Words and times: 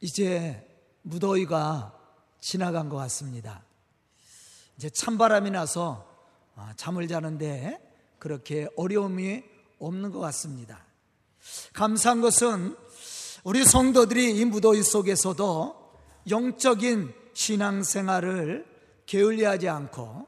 이제 0.00 0.64
무더위가 1.02 1.94
지나간 2.40 2.88
것 2.88 2.96
같습니다. 2.96 3.64
이제 4.76 4.88
찬바람이 4.90 5.50
나서 5.50 6.06
아, 6.54 6.72
잠을 6.76 7.08
자는데 7.08 7.80
그렇게 8.18 8.68
어려움이 8.76 9.42
없는 9.78 10.12
것 10.12 10.20
같습니다. 10.20 10.84
감사한 11.72 12.20
것은 12.20 12.76
우리 13.44 13.64
성도들이 13.64 14.38
이 14.38 14.44
무더위 14.44 14.82
속에서도 14.82 15.92
영적인 16.30 17.14
신앙생활을 17.32 18.66
게을리하지 19.06 19.68
않고 19.68 20.26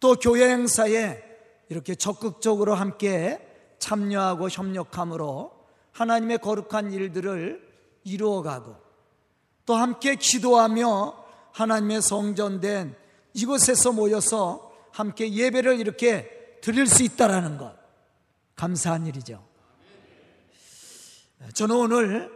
또 0.00 0.14
교회 0.14 0.48
행사에 0.50 1.22
이렇게 1.68 1.94
적극적으로 1.94 2.74
함께 2.74 3.40
참여하고 3.78 4.48
협력함으로 4.48 5.52
하나님의 5.92 6.38
거룩한 6.38 6.92
일들을 6.92 7.66
이루어가고 8.04 8.85
또 9.66 9.74
함께 9.74 10.14
기도하며 10.14 11.24
하나님의 11.52 12.00
성전된 12.00 12.96
이곳에서 13.34 13.92
모여서 13.92 14.72
함께 14.92 15.30
예배를 15.32 15.78
이렇게 15.78 16.58
드릴 16.62 16.86
수 16.86 17.02
있다라는 17.02 17.58
것 17.58 17.76
감사한 18.54 19.06
일이죠. 19.06 19.44
저는 21.52 21.76
오늘 21.76 22.30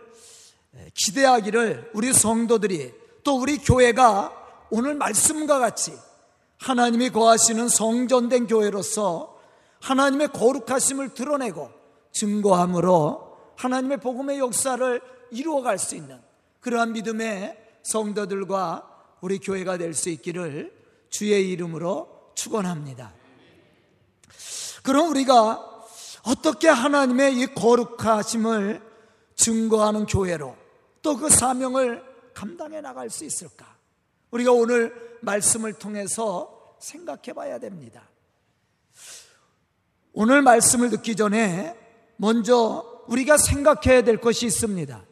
기대하기를 0.94 1.92
우리 1.94 2.12
성도들이 2.12 2.92
또 3.24 3.40
우리 3.40 3.58
교회가 3.58 4.66
오늘 4.70 4.94
말씀과 4.94 5.58
같이 5.58 5.92
하나님이 6.58 7.10
거하시는 7.10 7.68
성전된 7.68 8.46
교회로서 8.46 9.38
하나님의 9.80 10.28
거룩하심을 10.28 11.14
드러내고 11.14 11.70
증거함으로 12.12 13.36
하나님의 13.56 13.98
복음의 13.98 14.38
역사를 14.38 15.00
이루어갈 15.30 15.78
수 15.78 15.96
있는 15.96 16.20
그러한 16.60 16.92
믿음의 16.92 17.56
성도들과 17.82 18.86
우리 19.20 19.38
교회가 19.38 19.78
될 19.78 19.94
수 19.94 20.08
있기를 20.10 20.72
주의 21.10 21.50
이름으로 21.50 22.32
축원합니다. 22.34 23.12
그럼 24.82 25.10
우리가 25.10 25.86
어떻게 26.22 26.68
하나님의 26.68 27.38
이 27.40 27.46
거룩하심을 27.54 28.82
증거하는 29.36 30.06
교회로 30.06 30.56
또 31.02 31.16
그 31.16 31.28
사명을 31.30 32.04
감당해 32.34 32.80
나갈 32.80 33.10
수 33.10 33.24
있을까? 33.24 33.66
우리가 34.30 34.52
오늘 34.52 35.18
말씀을 35.22 35.74
통해서 35.74 36.76
생각해 36.78 37.32
봐야 37.34 37.58
됩니다. 37.58 38.08
오늘 40.12 40.42
말씀을 40.42 40.90
듣기 40.90 41.16
전에 41.16 41.76
먼저 42.16 43.04
우리가 43.08 43.36
생각해야 43.38 44.02
될 44.02 44.20
것이 44.20 44.46
있습니다. 44.46 45.04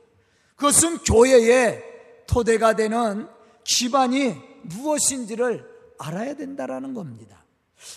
그것은 0.59 0.99
교회의 0.99 1.85
토대가 2.27 2.75
되는 2.75 3.29
기반이 3.63 4.37
무엇인지를 4.65 5.65
알아야 5.99 6.35
된다라는 6.35 6.95
겁니다. 6.95 7.45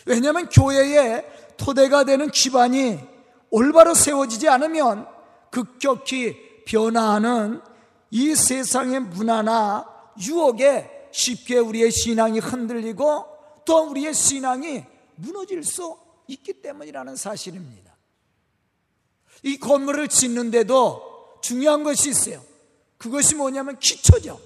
왜냐하면 0.06 0.48
교회의 0.48 1.26
토대가 1.58 2.04
되는 2.04 2.30
기반이 2.30 3.00
올바로 3.50 3.96
세워지지 3.96 4.48
않으면 4.48 5.08
급격히 5.50 6.38
변화하는 6.66 7.62
이 8.12 8.36
세상의 8.36 9.02
문화나 9.02 9.88
유혹에 10.22 11.10
쉽게 11.12 11.58
우리의 11.58 11.92
신앙이 11.92 12.40
흔들리고 12.40 13.26
또 13.66 13.90
우리의 13.90 14.14
신앙이 14.14 14.86
무너질 15.16 15.64
수 15.64 15.98
있기 16.28 16.62
때문이라는 16.62 17.16
사실입니다. 17.16 17.98
이 19.44 19.58
건물을 19.58 20.10
짓는데도 20.10 21.40
중요한 21.42 21.84
것이 21.84 22.12
있어요. 22.12 22.51
그것이 23.02 23.34
뭐냐면 23.34 23.80
기초죠. 23.80 24.40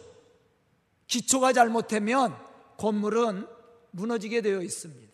기초가 1.07 1.51
잘못되면 1.51 2.33
건물은 2.77 3.45
무너지게 3.91 4.41
되어 4.41 4.61
있습니다. 4.61 5.13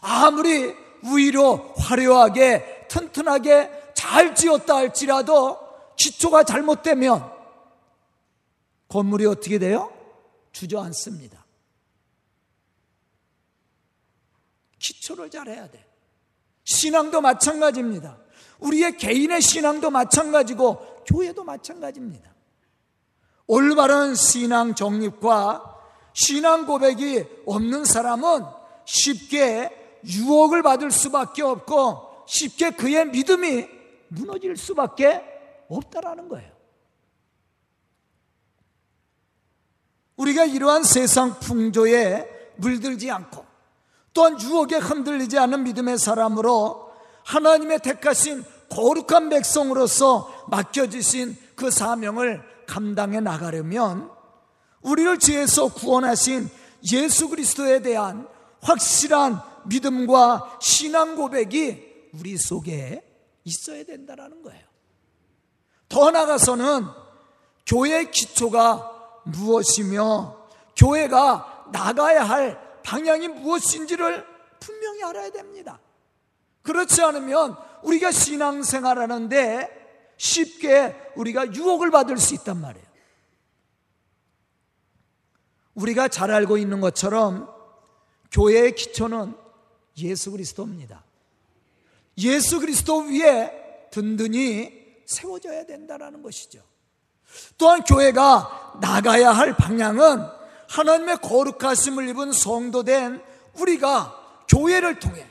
아무리 0.00 0.74
위로 1.14 1.74
화려하게 1.76 2.86
튼튼하게 2.88 3.92
잘 3.94 4.34
지었다 4.34 4.76
할지라도 4.76 5.58
기초가 5.96 6.44
잘못되면 6.44 7.30
건물이 8.88 9.26
어떻게 9.26 9.58
돼요? 9.58 9.92
주저앉습니다. 10.52 11.44
기초를 14.78 15.28
잘해야 15.28 15.70
돼. 15.70 15.86
신앙도 16.64 17.20
마찬가지입니다. 17.20 18.16
우리의 18.60 18.96
개인의 18.96 19.42
신앙도 19.42 19.90
마찬가지고 19.90 20.95
교회도 21.06 21.44
마찬가지입니다. 21.44 22.34
올바른 23.46 24.14
신앙 24.14 24.74
정립과 24.74 25.74
신앙 26.12 26.66
고백이 26.66 27.24
없는 27.46 27.84
사람은 27.84 28.44
쉽게 28.84 30.00
유혹을 30.04 30.62
받을 30.62 30.90
수밖에 30.90 31.42
없고 31.42 32.24
쉽게 32.26 32.70
그의 32.70 33.06
믿음이 33.06 33.68
무너질 34.08 34.56
수밖에 34.56 35.22
없다라는 35.68 36.28
거예요. 36.28 36.56
우리가 40.16 40.44
이러한 40.44 40.82
세상 40.82 41.38
풍조에 41.40 42.54
물들지 42.56 43.10
않고 43.10 43.44
또한 44.14 44.40
유혹에 44.40 44.76
흔들리지 44.76 45.38
않은 45.38 45.62
믿음의 45.64 45.98
사람으로 45.98 46.90
하나님의 47.24 47.80
택하신 47.80 48.44
거룩한 48.70 49.28
백성으로서 49.28 50.46
맡겨주신 50.48 51.36
그 51.54 51.70
사명을 51.70 52.42
감당해 52.66 53.20
나가려면 53.20 54.10
우리를 54.82 55.18
죄에서 55.18 55.68
구원하신 55.68 56.48
예수 56.92 57.28
그리스도에 57.28 57.80
대한 57.82 58.28
확실한 58.60 59.40
믿음과 59.66 60.58
신앙 60.60 61.16
고백이 61.16 62.10
우리 62.14 62.36
속에 62.36 63.02
있어야 63.44 63.84
된다는 63.84 64.42
거예요. 64.42 64.64
더 65.88 66.10
나아가서는 66.10 66.86
교회의 67.66 68.10
기초가 68.10 69.22
무엇이며 69.24 70.36
교회가 70.76 71.66
나가야 71.72 72.22
할 72.22 72.60
방향이 72.82 73.28
무엇인지를 73.28 74.24
분명히 74.60 75.02
알아야 75.02 75.30
됩니다. 75.30 75.80
그렇지 76.62 77.02
않으면 77.02 77.56
우리가 77.86 78.10
신앙생활 78.10 78.98
하는데 78.98 80.14
쉽게 80.16 81.12
우리가 81.14 81.54
유혹을 81.54 81.90
받을 81.90 82.18
수 82.18 82.34
있단 82.34 82.60
말이에요. 82.60 82.86
우리가 85.74 86.08
잘 86.08 86.30
알고 86.30 86.58
있는 86.58 86.80
것처럼 86.80 87.48
교회의 88.32 88.74
기초는 88.74 89.34
예수 89.98 90.30
그리스도입니다. 90.32 91.04
예수 92.18 92.60
그리스도 92.60 93.00
위에 93.00 93.88
든든히 93.90 95.02
세워져야 95.06 95.66
된다는 95.66 96.22
것이죠. 96.22 96.62
또한 97.58 97.84
교회가 97.84 98.78
나가야 98.80 99.30
할 99.30 99.54
방향은 99.56 100.26
하나님의 100.68 101.18
거룩하심을 101.18 102.08
입은 102.08 102.32
성도된 102.32 103.22
우리가 103.54 104.44
교회를 104.48 104.98
통해 104.98 105.26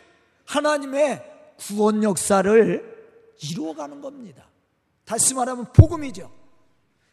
하나님의 0.46 1.34
구원 1.58 2.04
역사를 2.04 2.96
이루어가는 3.42 4.02
겁니다. 4.02 4.46
다시 5.06 5.34
말하면 5.34 5.72
복음이죠. 5.74 6.32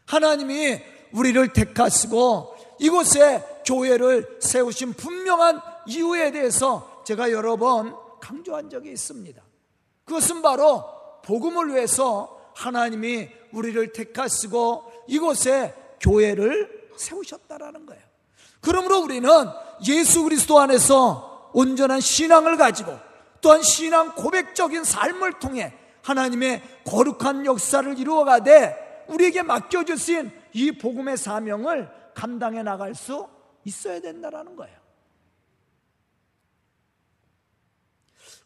하나님이 0.06 0.80
우리를 1.12 1.52
택하시고 1.52 2.56
이곳에 2.80 3.44
교회를 3.66 4.38
세우신 4.40 4.94
분명한 4.94 5.60
이유에 5.86 6.32
대해서 6.32 7.02
제가 7.04 7.30
여러 7.30 7.56
번 7.56 7.94
강조한 8.20 8.70
적이 8.70 8.92
있습니다. 8.92 9.42
그것은 10.04 10.42
바로 10.42 10.84
복음을 11.24 11.74
위해서 11.74 12.40
하나님이 12.54 13.28
우리를 13.52 13.92
택하시고 13.92 14.92
이곳에 15.08 15.74
교회를 16.00 16.90
세우셨다라는 16.96 17.86
거예요. 17.86 18.02
그러므로 18.60 19.00
우리는 19.00 19.28
예수 19.88 20.22
그리스도 20.22 20.58
안에서 20.60 21.50
온전한 21.52 22.00
신앙을 22.00 22.56
가지고 22.56 22.96
또한 23.42 23.60
신앙 23.62 24.14
고백적인 24.14 24.84
삶을 24.84 25.40
통해 25.40 25.74
하나님의 26.02 26.62
거룩한 26.86 27.44
역사를 27.44 27.98
이루어가되 27.98 29.04
우리에게 29.08 29.42
맡겨주신 29.42 30.32
이 30.54 30.72
복음의 30.72 31.16
사명을 31.16 31.90
감당해 32.14 32.62
나갈 32.62 32.94
수 32.94 33.28
있어야 33.64 34.00
된다는 34.00 34.56
거예요. 34.56 34.76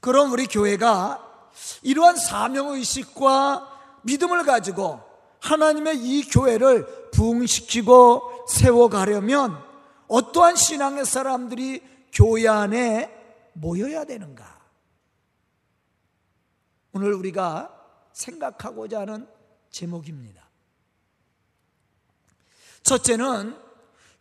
그럼 0.01 0.33
우리 0.33 0.47
교회가 0.47 1.51
이러한 1.83 2.17
사명의식과 2.17 4.01
믿음을 4.03 4.45
가지고 4.45 5.01
하나님의 5.41 5.99
이 5.99 6.29
교회를 6.29 7.11
부흥시키고 7.11 8.47
세워가려면 8.49 9.63
어떠한 10.09 10.57
신앙의 10.57 11.05
사람들이 11.05 11.83
교회 12.13 12.49
안에 12.49 13.13
모여야 13.53 14.05
되는가? 14.05 14.56
오늘 16.97 17.13
우리가 17.13 17.71
생각하고자 18.15 19.01
하는 19.01 19.29
제목입니다. 19.71 20.49
첫째는 22.83 23.55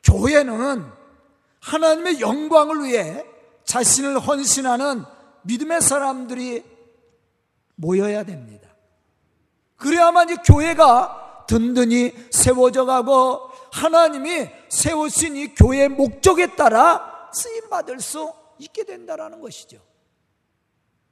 교회는 0.04 0.86
하나님의 1.62 2.20
영광을 2.20 2.84
위해 2.84 3.26
자신을 3.64 4.20
헌신하는 4.20 5.06
믿음의 5.44 5.82
사람들이 5.82 6.66
모여야 7.76 8.26
됩니다. 8.26 8.68
그래야만 9.78 10.32
이 10.32 10.36
교회가 10.46 11.46
든든히 11.48 12.14
세워져 12.30 12.84
가고 12.84 13.52
하나님이 13.72 14.50
세우신 14.68 15.38
이 15.38 15.56
교회의 15.56 15.88
목적에 15.88 16.58
따라 16.58 17.30
쓰임 17.34 17.70
받을 17.70 18.02
수 18.02 18.34
있게 18.60 18.84
된다라는 18.84 19.40
것이죠. 19.40 19.95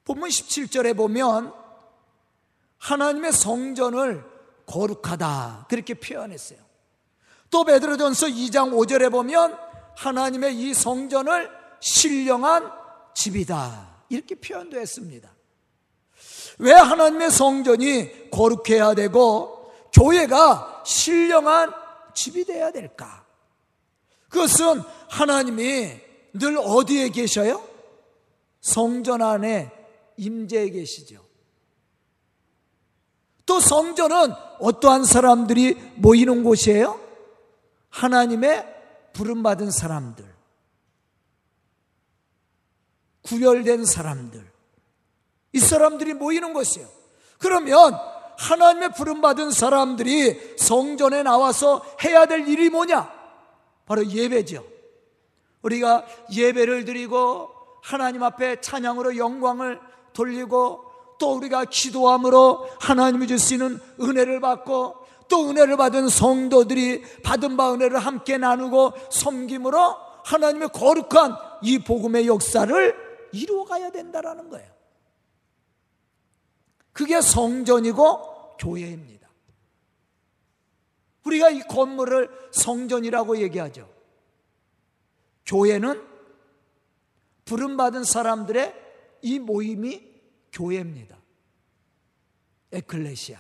본문 0.05 0.29
17절에 0.29 0.95
보면 0.95 1.53
하나님의 2.77 3.31
성전을 3.31 4.23
거룩하다 4.65 5.67
그렇게 5.69 5.93
표현했어요. 5.93 6.59
또 7.49 7.63
베드로전서 7.63 8.27
2장 8.27 8.73
5절에 8.73 9.11
보면 9.11 9.57
하나님의 9.95 10.59
이 10.59 10.73
성전을 10.73 11.49
신령한 11.79 12.71
집이다 13.13 14.05
이렇게 14.09 14.35
표현도 14.35 14.79
했습니다. 14.79 15.29
왜 16.59 16.73
하나님의 16.73 17.31
성전이 17.31 18.31
거룩해야 18.31 18.93
되고 18.95 19.71
교회가 19.93 20.83
신령한 20.85 21.73
집이 22.13 22.45
돼야 22.45 22.71
될까? 22.71 23.25
그것은 24.29 24.81
하나님이 25.09 25.91
늘 26.33 26.57
어디에 26.57 27.09
계셔요? 27.09 27.63
성전 28.61 29.21
안에 29.21 29.82
임재해 30.17 30.69
계시죠. 30.69 31.23
또 33.45 33.59
성전은 33.59 34.33
어떠한 34.59 35.03
사람들이 35.03 35.75
모이는 35.95 36.43
곳이에요? 36.43 36.99
하나님의 37.89 39.11
부름받은 39.13 39.69
사람들, 39.69 40.25
구별된 43.23 43.85
사람들, 43.85 44.51
이 45.53 45.59
사람들이 45.59 46.13
모이는 46.13 46.53
곳이에요. 46.53 46.87
그러면 47.37 47.93
하나님의 48.37 48.93
부름받은 48.93 49.51
사람들이 49.51 50.55
성전에 50.57 51.23
나와서 51.23 51.85
해야 52.03 52.25
될 52.25 52.47
일이 52.47 52.69
뭐냐? 52.69 53.11
바로 53.85 54.05
예배죠. 54.07 54.65
우리가 55.61 56.05
예배를 56.31 56.85
드리고 56.85 57.49
하나님 57.81 58.23
앞에 58.23 58.61
찬양으로 58.61 59.17
영광을 59.17 59.79
돌리고 60.13 60.85
또 61.19 61.35
우리가 61.35 61.65
기도함으로 61.65 62.67
하나님이 62.79 63.27
주시는 63.27 63.79
은혜를 64.01 64.39
받고 64.39 64.95
또 65.29 65.49
은혜를 65.49 65.77
받은 65.77 66.09
성도들이 66.09 67.21
받은 67.23 67.57
바 67.57 67.73
은혜를 67.73 67.97
함께 67.97 68.37
나누고 68.37 68.93
섬김으로 69.09 69.95
하나님의 70.25 70.69
거룩한 70.69 71.35
이 71.61 71.79
복음의 71.79 72.27
역사를 72.27 72.95
이루어가야 73.31 73.91
된다라는 73.91 74.49
거예요. 74.49 74.71
그게 76.91 77.19
성전이고 77.21 78.57
교회입니다. 78.57 79.27
우리가 81.25 81.49
이 81.49 81.61
건물을 81.61 82.29
성전이라고 82.51 83.37
얘기하죠. 83.39 83.89
교회는 85.45 86.01
부름받은 87.45 88.03
사람들의 88.03 88.82
이 89.23 89.39
모임이 89.39 90.03
교회입니다. 90.51 91.17
에클레시아. 92.71 93.39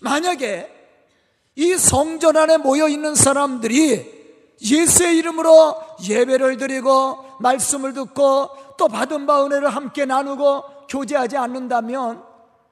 만약에 0.00 0.70
이 1.56 1.76
성전 1.76 2.36
안에 2.36 2.56
모여 2.58 2.88
있는 2.88 3.14
사람들이 3.14 4.22
예수의 4.62 5.18
이름으로 5.18 5.74
예배를 6.08 6.56
드리고 6.56 7.40
말씀을 7.40 7.92
듣고 7.92 8.76
또 8.78 8.88
받은 8.88 9.26
바 9.26 9.44
은혜를 9.44 9.68
함께 9.68 10.04
나누고 10.04 10.86
교제하지 10.88 11.36
않는다면 11.36 12.24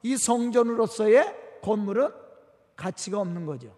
이 0.03 0.15
성전으로서의 0.17 1.59
건물은 1.61 2.09
가치가 2.75 3.19
없는 3.19 3.45
거죠. 3.45 3.75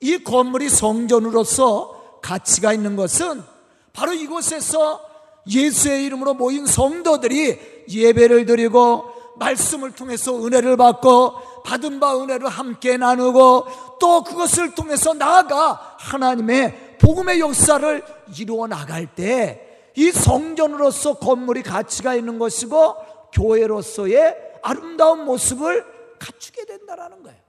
이 0.00 0.22
건물이 0.22 0.68
성전으로서 0.68 2.20
가치가 2.20 2.72
있는 2.72 2.96
것은 2.96 3.51
바로 3.92 4.12
이곳에서 4.12 5.00
예수의 5.48 6.04
이름으로 6.06 6.34
모인 6.34 6.66
성도들이 6.66 7.84
예배를 7.90 8.46
드리고 8.46 9.04
말씀을 9.36 9.92
통해서 9.92 10.34
은혜를 10.44 10.76
받고 10.76 11.62
받은 11.64 12.00
바 12.00 12.16
은혜를 12.16 12.48
함께 12.48 12.96
나누고 12.96 13.66
또 14.00 14.22
그것을 14.24 14.74
통해서 14.74 15.14
나아가 15.14 15.96
하나님의 15.98 16.98
복음의 17.00 17.40
역사를 17.40 18.04
이루어 18.38 18.66
나갈 18.66 19.14
때 19.14 19.72
이 19.96 20.10
성전으로서 20.10 21.18
건물이 21.18 21.62
가치가 21.62 22.14
있는 22.14 22.38
것이고 22.38 23.30
교회로서의 23.32 24.36
아름다운 24.62 25.24
모습을 25.24 25.84
갖추게 26.18 26.64
된다라는 26.64 27.22
거예요. 27.22 27.42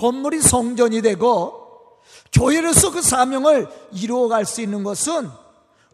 건물이 0.00 0.40
성전이 0.40 1.02
되고 1.02 2.00
교회로서 2.32 2.90
그 2.90 3.02
사명을 3.02 3.68
이루어갈 3.92 4.46
수 4.46 4.62
있는 4.62 4.82
것은 4.82 5.28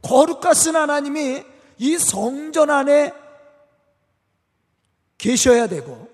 거룩하신 0.02 0.76
하나님이 0.76 1.42
이 1.78 1.98
성전 1.98 2.70
안에 2.70 3.12
계셔야 5.18 5.66
되고 5.66 6.08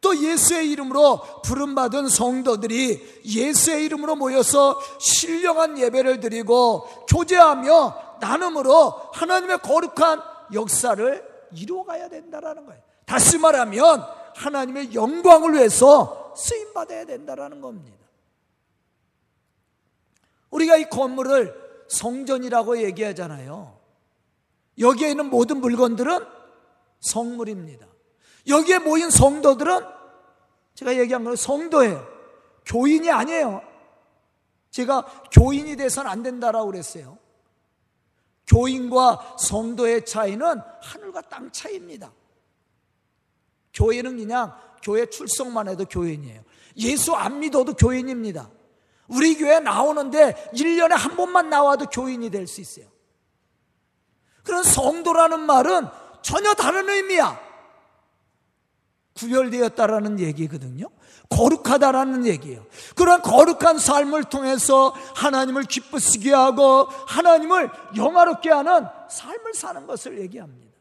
또 0.00 0.16
예수의 0.16 0.70
이름으로 0.70 1.42
부름받은 1.42 2.08
성도들이 2.08 3.22
예수의 3.26 3.84
이름으로 3.86 4.14
모여서 4.14 4.78
신령한 5.00 5.78
예배를 5.78 6.20
드리고 6.20 6.82
교제하며 7.08 8.18
나눔으로 8.20 9.10
하나님의 9.12 9.58
거룩한 9.58 10.22
역사를 10.52 11.28
이루어가야 11.52 12.08
된다라는 12.10 12.66
거예요. 12.66 12.80
다시 13.06 13.38
말하면 13.38 14.04
하나님의 14.34 14.94
영광을 14.94 15.54
위해서 15.54 16.34
쓰임 16.36 16.72
받아야 16.74 17.04
된다라는 17.04 17.60
겁니다. 17.60 18.04
우리가 20.50 20.76
이 20.76 20.88
건물을 20.88 21.86
성전이라고 21.88 22.82
얘기하잖아요. 22.82 23.78
여기에 24.78 25.10
있는 25.10 25.30
모든 25.30 25.60
물건들은 25.60 26.26
성물입니다. 27.00 27.86
여기에 28.48 28.78
모인 28.78 29.10
성도들은 29.10 29.86
제가 30.74 30.96
얘기한 30.98 31.24
건 31.24 31.36
성도예요. 31.36 32.06
교인이 32.66 33.10
아니에요. 33.10 33.62
제가 34.70 35.02
교인이 35.32 35.76
돼서는 35.76 36.10
안 36.10 36.22
된다라고 36.22 36.66
그랬어요. 36.66 37.18
교인과 38.46 39.36
성도의 39.38 40.04
차이는 40.04 40.60
하늘과 40.80 41.22
땅 41.22 41.50
차이입니다. 41.50 42.12
교회는 43.74 44.16
그냥 44.16 44.54
교회 44.82 45.06
출석만 45.06 45.68
해도 45.68 45.84
교인이에요. 45.84 46.42
예수 46.76 47.14
안 47.14 47.40
믿어도 47.40 47.74
교인입니다. 47.74 48.50
우리 49.08 49.36
교회 49.36 49.60
나오는데 49.60 50.50
1년에 50.54 50.90
한 50.90 51.16
번만 51.16 51.50
나와도 51.50 51.86
교인이 51.86 52.30
될 52.30 52.46
수 52.46 52.60
있어요. 52.60 52.86
그런 54.42 54.62
성도라는 54.62 55.40
말은 55.40 55.86
전혀 56.22 56.54
다른 56.54 56.88
의미야. 56.88 57.42
구별되었다라는 59.14 60.20
얘기거든요. 60.20 60.88
거룩하다라는 61.30 62.26
얘기예요. 62.26 62.66
그런 62.96 63.22
거룩한 63.22 63.78
삶을 63.78 64.24
통해서 64.24 64.94
하나님을 65.14 65.64
기쁘시게 65.64 66.32
하고 66.32 66.86
하나님을 67.06 67.70
영화롭게 67.96 68.50
하는 68.50 68.86
삶을 69.08 69.54
사는 69.54 69.86
것을 69.86 70.20
얘기합니다. 70.20 70.73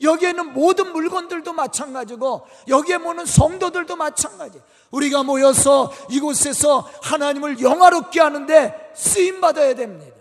여기에 0.00 0.30
있는 0.30 0.52
모든 0.52 0.92
물건들도 0.92 1.52
마찬가지고 1.52 2.46
여기에 2.68 2.98
모는 2.98 3.26
성도들도 3.26 3.96
마찬가지. 3.96 4.60
우리가 4.90 5.22
모여서 5.22 5.92
이곳에서 6.08 6.88
하나님을 7.02 7.60
영화롭게 7.60 8.20
하는데 8.20 8.92
쓰임 8.94 9.40
받아야 9.40 9.74
됩니다. 9.74 10.16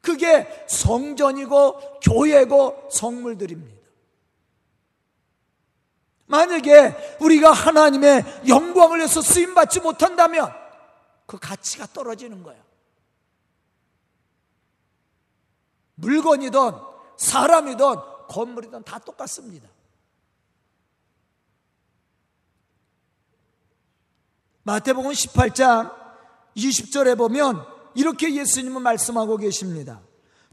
그게 0.00 0.66
성전이고 0.68 2.00
교회고 2.00 2.88
성물들입니다. 2.90 3.82
만약에 6.26 7.16
우리가 7.20 7.52
하나님의 7.52 8.24
영광을 8.48 8.98
위해서 8.98 9.20
쓰임 9.20 9.54
받지 9.54 9.80
못한다면 9.80 10.52
그 11.26 11.38
가치가 11.38 11.86
떨어지는 11.86 12.42
거예요. 12.42 12.60
물건이든 15.94 16.72
사람이든 17.16 18.11
건물이든 18.32 18.82
다 18.82 18.98
똑같습니다. 18.98 19.68
마태복음 24.64 25.10
18장 25.10 25.92
20절에 26.56 27.18
보면 27.18 27.64
이렇게 27.94 28.34
예수님은 28.34 28.82
말씀하고 28.82 29.36
계십니다. 29.36 30.00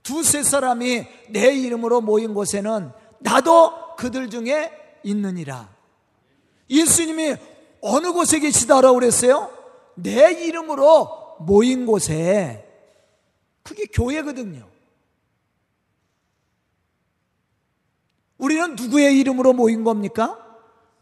두세 0.03 0.43
사람이 0.43 1.07
내 1.29 1.53
이름으로 1.55 2.01
모인 2.01 2.33
곳에는 2.33 2.91
나도 3.19 3.95
그들 3.95 4.29
중에 4.29 4.71
있느니라. 5.03 5.69
예수님이 6.69 7.36
어느 7.81 8.12
곳에 8.12 8.39
계시다라고 8.39 8.95
그랬어요? 8.95 9.51
내 9.95 10.31
이름으로 10.31 11.38
모인 11.39 11.86
곳에 11.86 12.65
그게 13.63 13.86
교회거든요. 13.86 14.67
우리는 18.39 18.75
누구의 18.75 19.19
이름으로 19.19 19.53
모인 19.53 19.84
겁니까? 19.84 20.38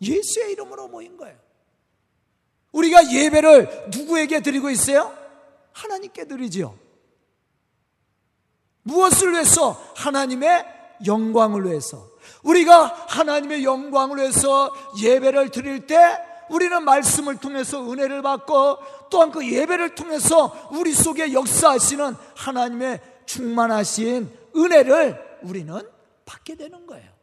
예수의 0.02 0.52
이름으로 0.52 0.90
모인 0.90 1.16
거예요. 1.16 1.38
우리가 2.72 3.12
예배를 3.12 3.90
누구에게 3.96 4.42
드리고 4.42 4.70
있어요? 4.70 5.16
하나님께 5.72 6.26
드리지요. 6.26 6.78
무엇을 8.84 9.34
위해서? 9.34 9.82
하나님의 9.96 10.66
영광을 11.06 11.66
위해서. 11.66 12.10
우리가 12.44 13.06
하나님의 13.08 13.64
영광을 13.64 14.18
위해서 14.18 14.74
예배를 15.02 15.52
드릴 15.52 15.86
때 15.86 16.18
우리는 16.50 16.84
말씀을 16.84 17.38
통해서 17.38 17.92
은혜를 17.92 18.22
받고 18.22 18.78
또한 19.10 19.32
그 19.32 19.48
예배를 19.48 19.96
통해서 19.96 20.70
우리 20.72 20.94
속에 20.94 21.34
역사하시는 21.34 22.16
하나님의 22.36 23.02
충만하신 23.26 24.32
은혜를 24.56 25.40
우리는 25.44 25.80
받게 26.26 26.56
되는 26.56 26.88
거예요. 26.88 27.17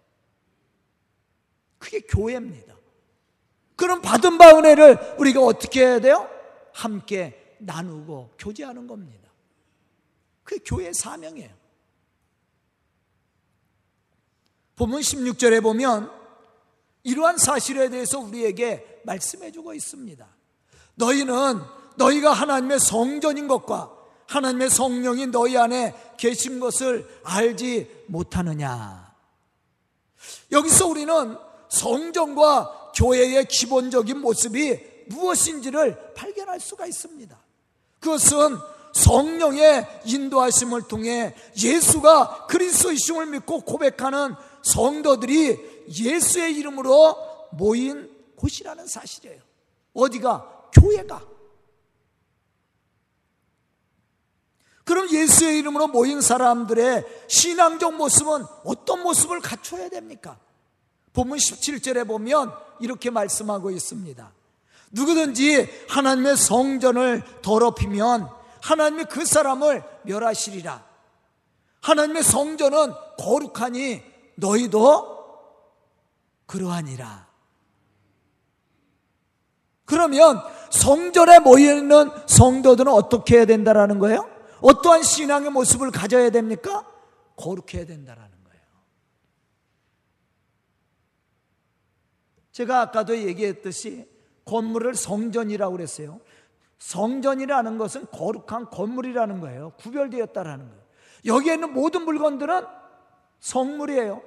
그게 1.85 2.01
교회입니다. 2.01 2.75
그럼 3.77 4.01
받은 4.01 4.39
바 4.39 4.57
은혜를 4.57 5.17
우리가 5.19 5.43
어떻게 5.43 5.85
해야 5.85 6.01
돼요? 6.01 6.31
함께 6.73 7.57
나누고 7.59 8.37
교제하는 8.39 8.87
겁니다. 8.87 9.31
그게 10.43 10.63
교회의 10.65 10.95
사명이에요. 10.95 11.51
본문 14.77 15.03
16절에 15.03 15.63
보면 15.63 16.11
이러한 17.03 17.37
사실에 17.37 17.91
대해서 17.91 18.19
우리에게 18.19 19.03
말씀해 19.05 19.53
주고 19.53 19.75
있습니다. 19.75 20.27
너희는 20.95 21.61
너희가 21.97 22.33
하나님의 22.33 22.81
성전인 22.81 23.47
것과 23.47 23.95
하나님의 24.27 24.71
성령이 24.71 25.27
너희 25.27 25.59
안에 25.59 25.95
계신 26.17 26.61
것을 26.61 27.07
알지 27.25 28.05
못하느냐. 28.07 29.15
여기서 30.51 30.87
우리는 30.87 31.37
성전과 31.75 32.93
교회의 32.95 33.47
기본적인 33.47 34.21
모습이 34.21 34.79
무엇인지를 35.09 36.15
발견할 36.15 36.61
수가 36.61 36.87
있습니다. 36.87 37.37
그것은 37.99 38.57
성령의 38.93 40.03
인도하심을 40.05 40.83
통해 40.87 41.35
예수가 41.61 42.47
그리스도이심을 42.47 43.27
믿고 43.27 43.63
고백하는 43.63 44.37
성도들이 44.63 45.85
예수의 45.89 46.55
이름으로 46.57 47.17
모인 47.53 48.09
곳이라는 48.37 48.87
사실이에요. 48.87 49.41
어디가? 49.95 50.69
교회가. 50.73 51.23
그럼 54.85 55.11
예수의 55.11 55.59
이름으로 55.59 55.89
모인 55.89 56.21
사람들의 56.21 57.05
신앙적 57.27 57.97
모습은 57.97 58.45
어떤 58.65 59.03
모습을 59.03 59.41
갖춰야 59.41 59.89
됩니까? 59.89 60.39
본문 61.15 61.39
17절에 61.39 62.07
보면 62.07 62.53
이렇게 62.81 63.09
말씀하고 63.09 63.71
있습니다. 63.71 64.33
누구든지 64.91 65.87
하나님의 65.89 66.37
성전을 66.37 67.23
더럽히면 67.41 68.29
하나님이 68.61 69.05
그 69.05 69.25
사람을 69.25 69.83
멸하시리라. 70.03 70.85
하나님의 71.81 72.23
성전은 72.23 72.93
거룩하니 73.19 74.03
너희도 74.37 75.15
그러하니라. 76.47 77.29
그러면 79.85 80.43
성전에 80.71 81.41
모여있는 81.41 82.11
성도들은 82.27 82.91
어떻게 82.93 83.37
해야 83.37 83.45
된다라는 83.45 83.99
거예요? 83.99 84.29
어떠한 84.61 85.03
신앙의 85.03 85.51
모습을 85.51 85.91
가져야 85.91 86.31
됩니까? 86.31 86.87
거룩해야 87.37 87.85
된다라는 87.85 88.31
거예요. 88.45 88.63
제가 92.55 92.83
아까도 92.83 93.19
얘기했듯이 93.19 94.09
건물을 94.45 94.95
성전이라고 94.95 95.73
그랬어요. 95.73 96.21
성전이라는 96.79 97.79
것은 97.79 98.07
거룩한 98.13 98.71
건물이라는 98.71 99.41
거예요. 99.41 99.73
구별되었다라는 99.81 100.69
거예요. 100.69 100.83
여기에 101.25 101.55
있는 101.55 101.73
모든 101.73 102.05
물건들은 102.05 102.65
성물이에요. 103.41 104.23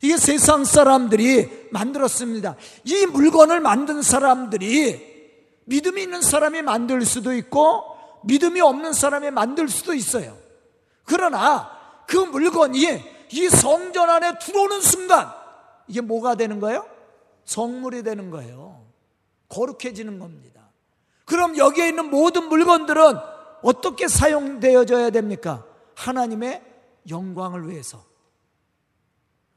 이게 0.00 0.16
세상 0.16 0.64
사람들이 0.64 1.68
만들었습니다. 1.72 2.56
이 2.84 3.04
물건을 3.04 3.60
만든 3.60 4.00
사람들이 4.00 5.10
믿음이 5.66 6.02
있는 6.02 6.22
사람이 6.22 6.62
만들 6.62 7.04
수도 7.04 7.34
있고 7.34 7.98
믿음이 8.24 8.62
없는 8.62 8.94
사람이 8.94 9.30
만들 9.30 9.68
수도 9.68 9.92
있어요. 9.92 10.38
그러나 11.04 11.70
그 12.06 12.16
물건이 12.16 13.02
이 13.30 13.48
성전 13.50 14.08
안에 14.08 14.38
들어오는 14.38 14.80
순간 14.80 15.30
이게 15.86 16.00
뭐가 16.00 16.36
되는 16.36 16.60
거예요? 16.60 16.99
성물이 17.44 18.02
되는 18.02 18.30
거예요. 18.30 18.86
거룩해지는 19.48 20.18
겁니다. 20.18 20.70
그럼 21.24 21.56
여기에 21.56 21.88
있는 21.88 22.10
모든 22.10 22.48
물건들은 22.48 23.16
어떻게 23.62 24.08
사용되어져야 24.08 25.10
됩니까? 25.10 25.64
하나님의 25.94 26.62
영광을 27.08 27.68
위해서. 27.68 28.04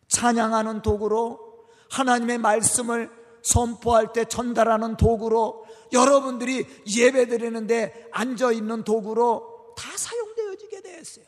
찬양하는 0.07 0.81
도구로 0.81 1.65
하나님의 1.89 2.37
말씀을 2.37 3.11
선포할 3.41 4.13
때 4.13 4.25
전달하는 4.25 4.97
도구로 4.97 5.65
여러분들이 5.91 6.65
예배 6.95 7.27
드리는데 7.27 8.09
앉아 8.11 8.51
있는 8.51 8.83
도구로 8.83 9.73
다 9.77 9.89
사용되어지게 9.95 10.81
되었어요. 10.81 11.25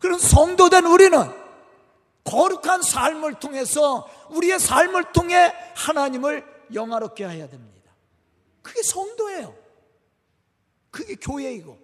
그런 0.00 0.18
성도된 0.18 0.86
우리는 0.86 1.47
거룩한 2.28 2.82
삶을 2.82 3.34
통해서 3.40 4.06
우리의 4.28 4.60
삶을 4.60 5.12
통해 5.12 5.52
하나님을 5.74 6.44
영화롭게 6.74 7.26
해야 7.26 7.48
됩니다. 7.48 7.90
그게 8.60 8.82
성도예요. 8.82 9.54
그게 10.90 11.14
교회이고. 11.14 11.78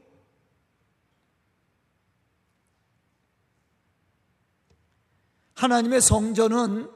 하나님의 5.54 6.02
성전은 6.02 6.90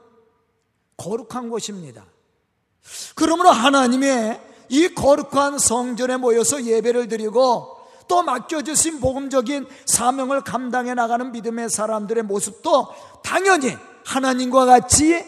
거룩한 0.97 1.49
곳입니다. 1.49 2.05
그러므로 3.15 3.49
하나님의 3.49 4.47
이 4.69 4.93
거룩한 4.93 5.57
성전에 5.57 6.17
모여서 6.17 6.63
예배를 6.63 7.07
드리고 7.07 7.78
또 8.09 8.23
맡겨주신 8.23 8.99
복음적인 8.99 9.67
사명을 9.85 10.41
감당해 10.41 10.95
나가는 10.95 11.31
믿음의 11.31 11.69
사람들의 11.69 12.23
모습도 12.23 12.89
당연히 13.23 13.77
하나님과 14.03 14.65
같이 14.65 15.23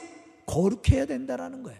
거룩해야 0.47 1.05
된다라는 1.05 1.61
거예요. 1.61 1.79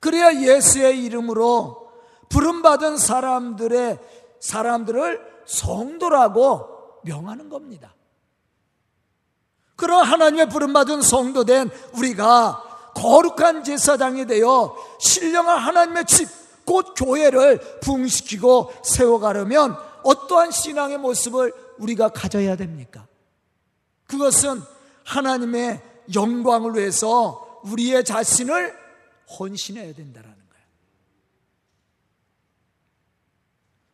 그래야 0.00 0.34
예수의 0.34 1.04
이름으로 1.04 1.90
부름받은 2.30 2.96
사람들의 2.96 3.98
사람들을 4.40 5.42
성도라고 5.44 7.02
명하는 7.04 7.50
겁니다. 7.50 7.94
그런 9.76 10.04
하나님의 10.04 10.48
부름받은 10.48 11.02
성도 11.02 11.44
된 11.44 11.70
우리가 11.92 12.92
거룩한 12.94 13.62
제사장이 13.62 14.26
되어 14.26 14.74
신령한 15.00 15.58
하나님의 15.58 16.06
집, 16.06 16.28
곧 16.64 16.94
교회를 16.96 17.80
부흥시키고 17.80 18.72
세워가려면 18.82 19.76
어떠한 20.02 20.50
신앙의 20.50 20.98
모습을 20.98 21.52
우리가 21.78 22.08
가져야 22.10 22.56
됩니까? 22.56 23.06
그것은 24.06 24.62
하나님의 25.04 25.82
영광을 26.14 26.76
위해서 26.76 27.60
우리의 27.64 28.04
자신을 28.04 28.76
헌신해야 29.38 29.94
된다라는 29.94 30.36
거예요. 30.36 30.66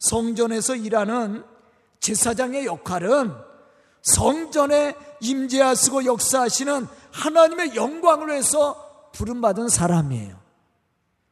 성전에서 0.01 0.75
일하는 0.77 1.45
제사장의 2.01 2.67
역할은 2.67 3.33
성전에 4.03 4.97
임재하시고 5.21 6.07
역사하시는 6.07 6.87
하나님의 7.13 7.77
영광을 7.77 8.29
위해서 8.29 9.11
부름받은 9.13 9.69
사람이에요. 9.69 10.40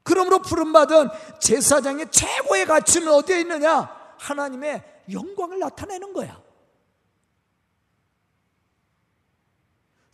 그러므로 0.09 0.39
부름받은 0.39 1.11
제사장의 1.39 2.11
최고의 2.11 2.65
가치는 2.65 3.13
어디에 3.13 3.41
있느냐? 3.41 3.95
하나님의 4.17 4.83
영광을 5.13 5.59
나타내는 5.59 6.15
거야. 6.15 6.41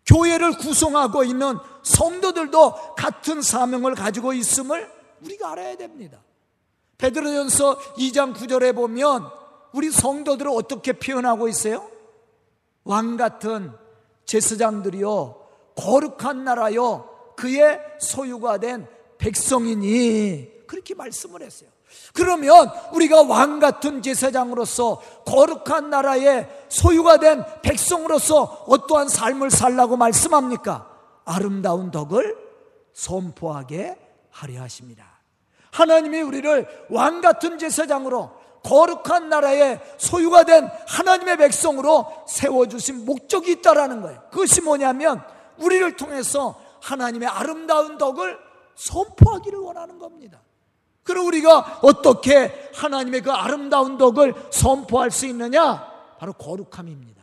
교회를 0.04 0.58
구성하고 0.58 1.22
있는 1.22 1.56
성도들도 1.84 2.96
같은 2.96 3.40
사명을 3.40 3.94
가지고 3.94 4.32
있음을 4.32 4.90
우리가 5.22 5.52
알아야 5.52 5.76
됩니다. 5.76 6.18
베드로전서 6.98 7.94
2장 7.94 8.34
9절에 8.34 8.74
보면 8.74 9.30
우리 9.72 9.92
성도들을 9.92 10.50
어떻게 10.50 10.92
표현하고 10.92 11.46
있어요? 11.46 11.88
왕 12.82 13.16
같은 13.16 13.72
제사장들이요, 14.26 15.40
거룩한 15.76 16.42
나라요, 16.42 17.32
그의 17.36 17.80
소유가 18.00 18.58
된 18.58 18.88
백성이니 19.24 20.66
그렇게 20.66 20.94
말씀을 20.94 21.42
했어요. 21.42 21.70
그러면 22.12 22.70
우리가 22.92 23.22
왕 23.22 23.58
같은 23.58 24.02
제사장으로서 24.02 25.00
거룩한 25.24 25.88
나라의 25.88 26.48
소유가 26.68 27.16
된 27.16 27.42
백성으로서 27.62 28.64
어떠한 28.68 29.08
삶을 29.08 29.50
살라고 29.50 29.96
말씀합니까? 29.96 30.90
아름다운 31.24 31.90
덕을 31.90 32.36
선포하게 32.92 33.96
하려 34.30 34.60
하십니다. 34.62 35.06
하나님이 35.70 36.20
우리를 36.20 36.86
왕 36.90 37.20
같은 37.20 37.58
제사장으로 37.58 38.30
거룩한 38.62 39.28
나라의 39.28 39.80
소유가 39.98 40.44
된 40.44 40.68
하나님의 40.86 41.36
백성으로 41.38 42.24
세워주신 42.28 43.04
목적이 43.04 43.52
있다라는 43.52 44.02
거예요. 44.02 44.22
그것이 44.30 44.60
뭐냐면 44.60 45.22
우리를 45.58 45.96
통해서 45.96 46.60
하나님의 46.82 47.28
아름다운 47.28 47.98
덕을 47.98 48.38
선포하기를 48.76 49.58
원하는 49.58 49.98
겁니다. 49.98 50.40
그럼 51.02 51.26
우리가 51.26 51.80
어떻게 51.82 52.70
하나님의 52.74 53.20
그 53.20 53.30
아름다운 53.30 53.98
덕을 53.98 54.34
선포할 54.50 55.10
수 55.10 55.26
있느냐? 55.26 55.92
바로 56.18 56.32
거룩함입니다. 56.32 57.22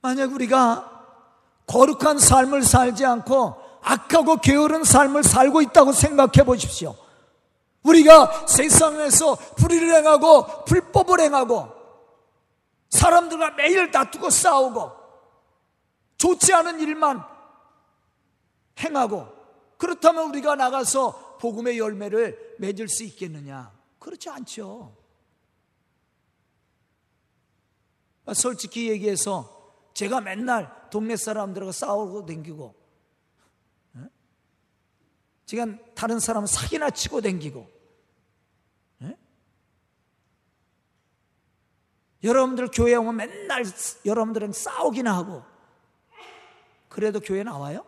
만약 0.00 0.32
우리가 0.32 0.92
거룩한 1.66 2.18
삶을 2.18 2.62
살지 2.62 3.04
않고 3.04 3.56
악하고 3.82 4.36
게으른 4.36 4.84
삶을 4.84 5.22
살고 5.22 5.62
있다고 5.62 5.92
생각해 5.92 6.44
보십시오. 6.44 6.94
우리가 7.82 8.46
세상에서 8.46 9.36
불의를 9.56 9.94
행하고 9.94 10.64
불법을 10.64 11.20
행하고 11.20 11.75
사람들과 12.90 13.52
매일 13.52 13.90
다투고 13.90 14.30
싸우고 14.30 14.92
좋지 16.18 16.52
않은 16.52 16.80
일만 16.80 17.22
행하고 18.80 19.28
그렇다면 19.78 20.30
우리가 20.30 20.54
나가서 20.54 21.38
복음의 21.38 21.78
열매를 21.78 22.56
맺을 22.58 22.88
수 22.88 23.04
있겠느냐? 23.04 23.72
그렇지 23.98 24.30
않죠. 24.30 24.96
솔직히 28.34 28.88
얘기해서 28.90 29.74
제가 29.94 30.20
맨날 30.20 30.88
동네 30.90 31.16
사람들하고 31.16 31.72
싸우고 31.72 32.26
댕기고 32.26 32.74
제가 35.46 35.66
다른 35.94 36.18
사람 36.18 36.44
사기나 36.44 36.90
치고 36.90 37.20
댕기고 37.20 37.75
여러분들 42.26 42.68
교회 42.72 42.94
오면 42.96 43.16
맨날 43.16 43.62
여러분들은 44.04 44.52
싸우기나 44.52 45.16
하고 45.16 45.44
그래도 46.88 47.20
교회 47.20 47.44
나와요? 47.44 47.86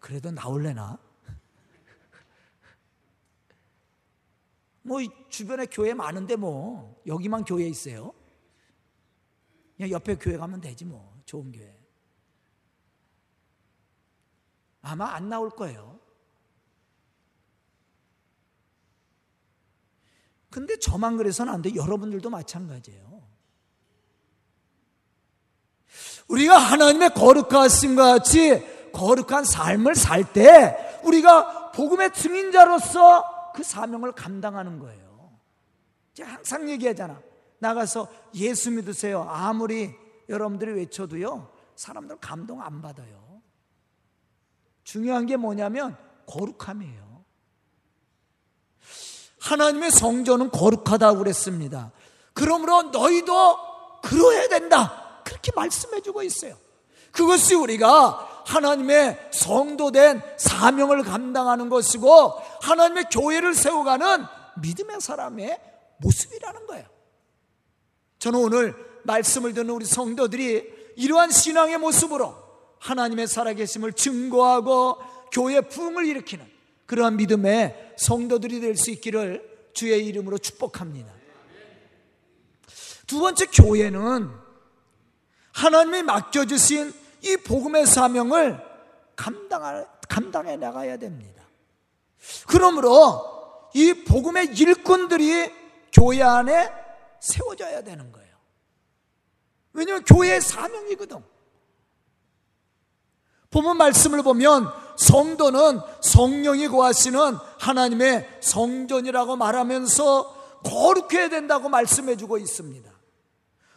그래도 0.00 0.30
나올래나? 0.30 0.98
뭐 4.82 5.00
주변에 5.28 5.66
교회 5.66 5.92
많은데 5.92 6.36
뭐 6.36 7.02
여기만 7.06 7.44
교회 7.44 7.66
있어요. 7.66 8.14
그냥 9.76 9.90
옆에 9.90 10.14
교회 10.14 10.38
가면 10.38 10.60
되지 10.60 10.84
뭐 10.84 11.20
좋은 11.26 11.52
교회. 11.52 11.76
아마 14.80 15.12
안 15.12 15.28
나올 15.28 15.50
거예요. 15.50 16.00
근데 20.50 20.78
저만 20.78 21.16
그래서는 21.16 21.52
안 21.52 21.62
돼. 21.62 21.74
여러분들도 21.74 22.30
마찬가지예요. 22.30 23.22
우리가 26.28 26.56
하나님의 26.58 27.14
거룩하심과 27.14 28.04
같이 28.04 28.90
거룩한 28.92 29.44
삶을 29.44 29.94
살 29.94 30.24
때 30.32 31.00
우리가 31.04 31.70
복음의 31.72 32.12
증인자로서 32.12 33.52
그 33.54 33.62
사명을 33.62 34.12
감당하는 34.12 34.78
거예요. 34.78 35.38
제가 36.14 36.30
항상 36.32 36.68
얘기하잖아. 36.68 37.20
나가서 37.58 38.08
예수 38.34 38.70
믿으세요. 38.70 39.22
아무리 39.22 39.94
여러분들이 40.28 40.72
외쳐도요, 40.72 41.52
사람들 41.76 42.16
감동 42.18 42.60
안 42.60 42.82
받아요. 42.82 43.40
중요한 44.82 45.26
게 45.26 45.36
뭐냐면 45.36 45.96
거룩함이에요. 46.26 47.15
하나님의 49.46 49.92
성전은 49.92 50.50
거룩하다고 50.50 51.18
그랬습니다. 51.18 51.92
그러므로 52.32 52.82
너희도 52.82 53.58
그러해야 54.02 54.48
된다. 54.48 55.20
그렇게 55.24 55.52
말씀해 55.54 56.00
주고 56.02 56.22
있어요. 56.22 56.56
그것이 57.12 57.54
우리가 57.54 58.42
하나님의 58.44 59.30
성도된 59.32 60.20
사명을 60.36 61.02
감당하는 61.02 61.68
것이고 61.68 62.32
하나님의 62.62 63.06
교회를 63.10 63.54
세워가는 63.54 64.24
믿음의 64.60 65.00
사람의 65.00 65.60
모습이라는 65.98 66.66
거예요. 66.66 66.84
저는 68.18 68.40
오늘 68.40 68.74
말씀을 69.04 69.54
듣는 69.54 69.70
우리 69.70 69.84
성도들이 69.84 70.94
이러한 70.96 71.30
신앙의 71.30 71.78
모습으로 71.78 72.34
하나님의 72.80 73.28
살아계심을 73.28 73.92
증거하고 73.92 74.98
교회 75.32 75.60
부흥을 75.60 76.04
일으키는 76.06 76.44
그러한 76.86 77.16
믿음의 77.16 77.85
성도들이 77.96 78.60
될 78.60 78.76
수 78.76 78.90
있기를 78.90 79.70
주의 79.72 80.06
이름으로 80.06 80.38
축복합니다. 80.38 81.12
두 83.06 83.20
번째 83.20 83.46
교회는 83.46 84.30
하나님이 85.52 86.02
맡겨주신 86.02 86.92
이 87.22 87.36
복음의 87.38 87.86
사명을 87.86 88.60
감당할, 89.14 89.86
감당해 90.08 90.56
나가야 90.56 90.96
됩니다. 90.98 91.42
그러므로 92.48 93.70
이 93.74 94.04
복음의 94.04 94.54
일꾼들이 94.54 95.52
교회 95.92 96.22
안에 96.22 96.70
세워져야 97.20 97.82
되는 97.82 98.12
거예요. 98.12 98.36
왜냐하면 99.72 100.04
교회의 100.04 100.40
사명이거든. 100.40 101.22
보면 103.50 103.76
말씀을 103.76 104.22
보면 104.22 104.70
성도는 104.96 105.80
성령이 106.00 106.68
거하시는 106.68 107.36
하나님의 107.58 108.38
성전이라고 108.40 109.36
말하면서 109.36 110.36
거룩해야 110.64 111.28
된다고 111.28 111.68
말씀해 111.68 112.16
주고 112.16 112.38
있습니다. 112.38 112.90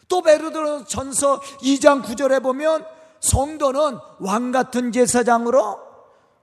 또 0.07 0.21
베르도 0.21 0.85
전서 0.85 1.39
2장 1.61 2.03
9절에 2.03 2.41
보면 2.41 2.85
성도는 3.19 3.99
왕 4.19 4.51
같은 4.51 4.91
제사장으로 4.91 5.79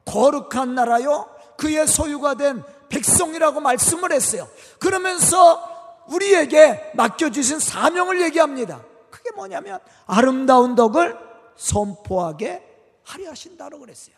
거룩한 0.05 0.75
나라요 0.75 1.29
그의 1.57 1.87
소유가 1.87 2.35
된 2.35 2.63
백성이라고 2.89 3.61
말씀을 3.61 4.13
했어요. 4.13 4.47
그러면서 4.79 6.05
우리에게 6.09 6.93
맡겨주신 6.95 7.59
사명을 7.59 8.21
얘기합니다. 8.23 8.85
그게 9.11 9.31
뭐냐면 9.33 9.81
아름다운 10.07 10.77
덕을 10.77 11.19
선포하게 11.57 12.63
하려 13.03 13.31
하신다고 13.31 13.81
그랬어요. 13.81 14.15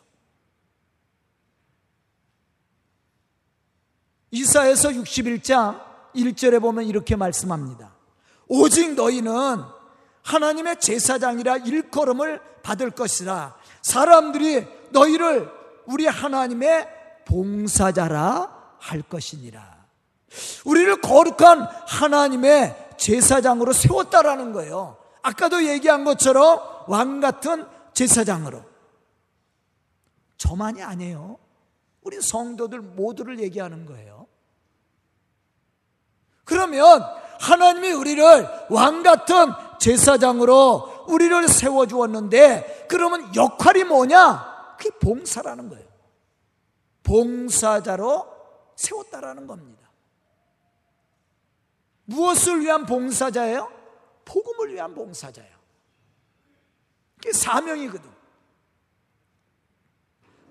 이사에서 4.30 4.90
61장 4.90 5.80
1절에 6.14 6.60
보면 6.60 6.84
이렇게 6.84 7.16
말씀합니다. 7.16 7.94
오직 8.46 8.94
너희는 8.94 9.32
하나님의 10.22 10.80
제사장이라 10.80 11.58
일컬음을 11.58 12.40
받을 12.62 12.90
것이라 12.90 13.56
사람들이 13.82 14.66
너희를 14.90 15.50
우리 15.86 16.06
하나님의 16.06 16.88
봉사자라 17.26 18.76
할 18.78 19.02
것이니라. 19.02 19.78
우리를 20.64 21.00
거룩한 21.00 21.66
하나님의 21.86 22.94
제사장으로 22.98 23.72
세웠다라는 23.72 24.52
거예요. 24.52 24.98
아까도 25.22 25.64
얘기한 25.64 26.04
것처럼 26.04 26.60
왕 26.86 27.20
같은 27.20 27.66
제사장으로. 27.94 28.62
저만이 30.36 30.82
아니에요. 30.82 31.38
우리 32.08 32.22
성도들 32.22 32.80
모두를 32.80 33.38
얘기하는 33.38 33.84
거예요. 33.84 34.26
그러면 36.44 37.02
하나님이 37.38 37.92
우리를 37.92 38.24
왕 38.70 39.02
같은 39.02 39.52
제사장으로 39.78 41.04
우리를 41.06 41.46
세워 41.48 41.86
주었는데 41.86 42.86
그러면 42.88 43.34
역할이 43.36 43.84
뭐냐? 43.84 44.76
그게 44.78 44.88
봉사라는 44.98 45.68
거예요. 45.68 45.86
봉사자로 47.02 48.26
세웠다라는 48.74 49.46
겁니다. 49.46 49.90
무엇을 52.06 52.60
위한 52.60 52.86
봉사자예요? 52.86 53.70
복음을 54.24 54.72
위한 54.72 54.94
봉사자예요. 54.94 55.58
그게 57.16 57.34
사명이거든. 57.34 58.17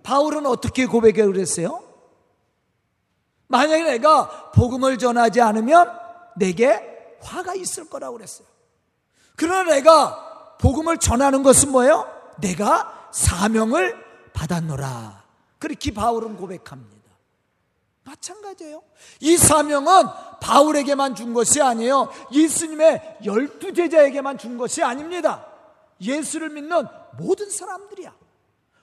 바울은 0.07 0.45
어떻게 0.45 0.85
고백해 0.85 1.25
그랬어요? 1.25 1.83
만약에 3.47 3.83
내가 3.83 4.51
복음을 4.51 4.97
전하지 4.97 5.41
않으면 5.41 5.99
내게 6.37 7.17
화가 7.21 7.55
있을 7.55 7.89
거라고 7.89 8.15
그랬어요. 8.15 8.47
그러나 9.35 9.69
내가 9.73 10.55
복음을 10.61 10.97
전하는 10.97 11.43
것은 11.43 11.73
뭐예요? 11.73 12.09
내가 12.39 13.09
사명을 13.11 14.31
받았노라. 14.31 15.23
그렇게 15.59 15.93
바울은 15.93 16.37
고백합니다. 16.37 17.11
마찬가지예요. 18.05 18.81
이 19.19 19.35
사명은 19.35 20.05
바울에게만 20.39 21.15
준 21.15 21.33
것이 21.33 21.61
아니에요. 21.61 22.09
예수님의 22.31 23.17
열두 23.25 23.73
제자에게만 23.73 24.37
준 24.37 24.57
것이 24.57 24.81
아닙니다. 24.81 25.45
예수를 25.99 26.49
믿는 26.51 26.85
모든 27.17 27.49
사람들이야. 27.49 28.26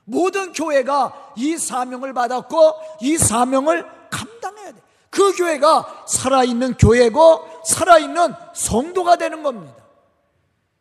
모든 0.04 0.52
교회가 0.52 1.32
이 1.36 1.56
사명을 1.56 2.12
받았고 2.12 2.74
이 3.00 3.16
사명을 3.16 3.84
감당해야 4.10 4.72
돼. 4.72 4.82
그 5.10 5.34
교회가 5.36 6.04
살아있는 6.06 6.76
교회고 6.76 7.62
살아있는 7.64 8.34
성도가 8.54 9.16
되는 9.16 9.42
겁니다. 9.42 9.84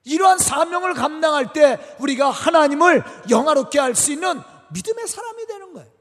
이러한 0.05 0.37
사명을 0.37 0.93
감당할 0.93 1.53
때 1.53 1.79
우리가 1.99 2.29
하나님을 2.29 3.03
영화롭게 3.29 3.79
할 3.79 3.95
수 3.95 4.11
있는 4.11 4.41
믿음의 4.71 5.07
사람이 5.07 5.45
되는 5.47 5.73
거예요. 5.73 5.93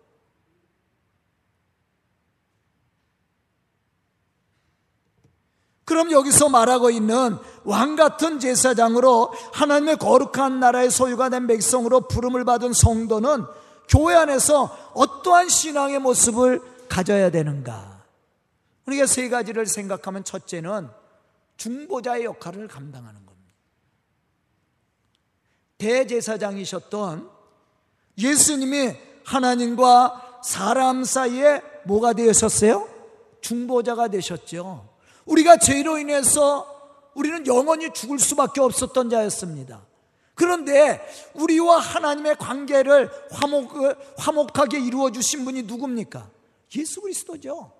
그럼 5.84 6.10
여기서 6.10 6.48
말하고 6.48 6.90
있는 6.90 7.38
왕 7.64 7.96
같은 7.96 8.40
제사장으로 8.40 9.32
하나님의 9.52 9.96
거룩한 9.96 10.60
나라의 10.60 10.90
소유가 10.90 11.28
된 11.28 11.46
백성으로 11.46 12.08
부름을 12.08 12.44
받은 12.44 12.72
성도는 12.72 13.44
교회 13.88 14.14
안에서 14.14 14.76
어떠한 14.94 15.48
신앙의 15.48 15.98
모습을 16.00 16.60
가져야 16.88 17.30
되는가? 17.30 18.02
우리가 18.86 19.06
세 19.06 19.28
가지를 19.28 19.66
생각하면 19.66 20.24
첫째는 20.24 20.88
중보자의 21.56 22.24
역할을 22.24 22.68
감당하는 22.68 23.24
겁니다. 23.24 23.54
대제사장이셨던 25.78 27.28
예수님이 28.18 28.96
하나님과 29.24 30.40
사람 30.42 31.04
사이에 31.04 31.62
뭐가 31.84 32.12
되셨어요? 32.12 32.88
중보자가 33.40 34.08
되셨죠. 34.08 34.88
우리가 35.24 35.58
죄로 35.58 35.98
인해서 35.98 36.71
우리는 37.14 37.46
영원히 37.46 37.92
죽을 37.92 38.18
수밖에 38.18 38.60
없었던 38.60 39.10
자였습니다. 39.10 39.86
그런데 40.34 41.00
우리와 41.34 41.78
하나님의 41.78 42.36
관계를 42.36 43.10
화목, 43.30 43.72
화목하게 44.16 44.80
이루어 44.80 45.10
주신 45.10 45.44
분이 45.44 45.62
누굽니까? 45.62 46.28
예수 46.76 47.00
그리스도죠. 47.00 47.72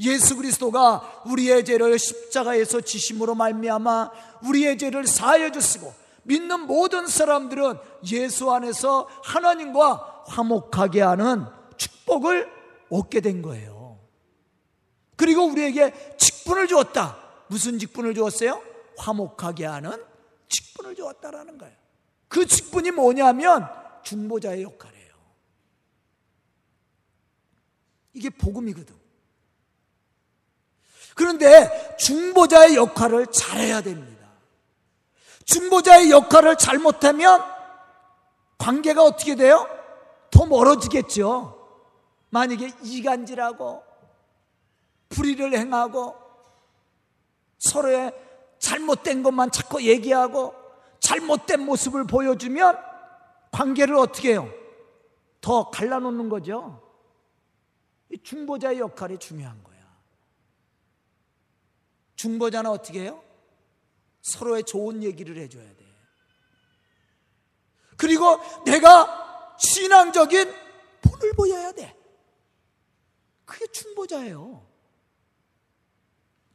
예수 0.00 0.36
그리스도가 0.36 1.22
우리의 1.26 1.64
죄를 1.64 1.98
십자가에서 1.98 2.80
지심으로 2.80 3.34
말미암아 3.34 4.10
우리의 4.44 4.78
죄를 4.78 5.06
사하여 5.06 5.50
주시고 5.50 5.92
믿는 6.22 6.66
모든 6.66 7.06
사람들은 7.06 7.78
예수 8.12 8.50
안에서 8.50 9.08
하나님과 9.24 10.24
화목하게 10.28 11.00
하는 11.00 11.46
축복을 11.76 12.50
얻게 12.90 13.20
된 13.20 13.42
거예요. 13.42 13.98
그리고 15.16 15.44
우리에게 15.46 15.92
직분을 16.16 16.68
주었다. 16.68 17.18
무슨 17.48 17.78
직분을 17.78 18.14
주었어요? 18.14 18.62
화목하게 18.98 19.64
하는 19.64 20.04
직분을 20.48 20.94
주었다라는 20.96 21.58
거예요. 21.58 21.74
그 22.28 22.46
직분이 22.46 22.90
뭐냐면 22.90 23.68
중보자의 24.02 24.62
역할이에요. 24.62 25.14
이게 28.14 28.30
복음이거든. 28.30 28.96
그런데 31.14 31.96
중보자의 31.98 32.76
역할을 32.76 33.26
잘해야 33.28 33.80
됩니다. 33.80 34.28
중보자의 35.44 36.10
역할을 36.10 36.56
잘못하면 36.56 37.42
관계가 38.58 39.02
어떻게 39.02 39.34
돼요? 39.34 39.68
더 40.30 40.46
멀어지겠죠. 40.46 41.54
만약에 42.30 42.72
이간질하고 42.82 43.82
불의를 45.08 45.54
행하고 45.54 46.14
서로의 47.58 48.12
잘못된 48.58 49.22
것만 49.22 49.50
자꾸 49.50 49.82
얘기하고 49.82 50.54
잘못된 51.00 51.64
모습을 51.64 52.06
보여주면 52.06 52.78
관계를 53.50 53.94
어떻게 53.96 54.30
해요? 54.32 54.52
더 55.40 55.70
갈라놓는 55.70 56.28
거죠. 56.28 56.82
이 58.10 58.18
중보자의 58.22 58.78
역할이 58.78 59.18
중요한 59.18 59.62
거야. 59.62 59.78
중보자는 62.16 62.70
어떻게 62.70 63.02
해요? 63.02 63.22
서로의 64.22 64.64
좋은 64.64 65.02
얘기를 65.02 65.36
해줘야 65.36 65.64
돼. 65.64 65.86
그리고 67.96 68.38
내가 68.64 69.56
신앙적인 69.58 70.52
본을 71.02 71.32
보여야 71.34 71.72
돼. 71.72 71.96
그게 73.44 73.66
중보자예요. 73.68 74.66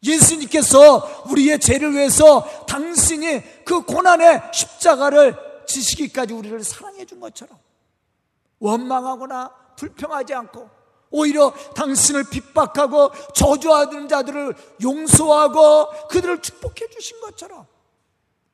예수님께서 0.04 1.24
우리의 1.30 1.60
죄를 1.60 1.94
위해서 1.94 2.44
당신이 2.66 3.64
그 3.64 3.82
고난의 3.84 4.42
십자가를 4.54 5.36
지시기까지 5.66 6.34
우리를 6.34 6.64
사랑해 6.64 7.06
준 7.06 7.20
것처럼 7.20 7.58
원망하거나 8.60 9.50
불평하지 9.78 10.34
않고 10.34 10.70
오히려 11.10 11.54
당신을 11.76 12.26
핍박하고 12.30 13.12
저주하는 13.34 14.08
자들을 14.08 14.56
용서하고 14.82 16.08
그들을 16.08 16.42
축복해 16.42 16.90
주신 16.90 17.22
것처럼 17.22 17.68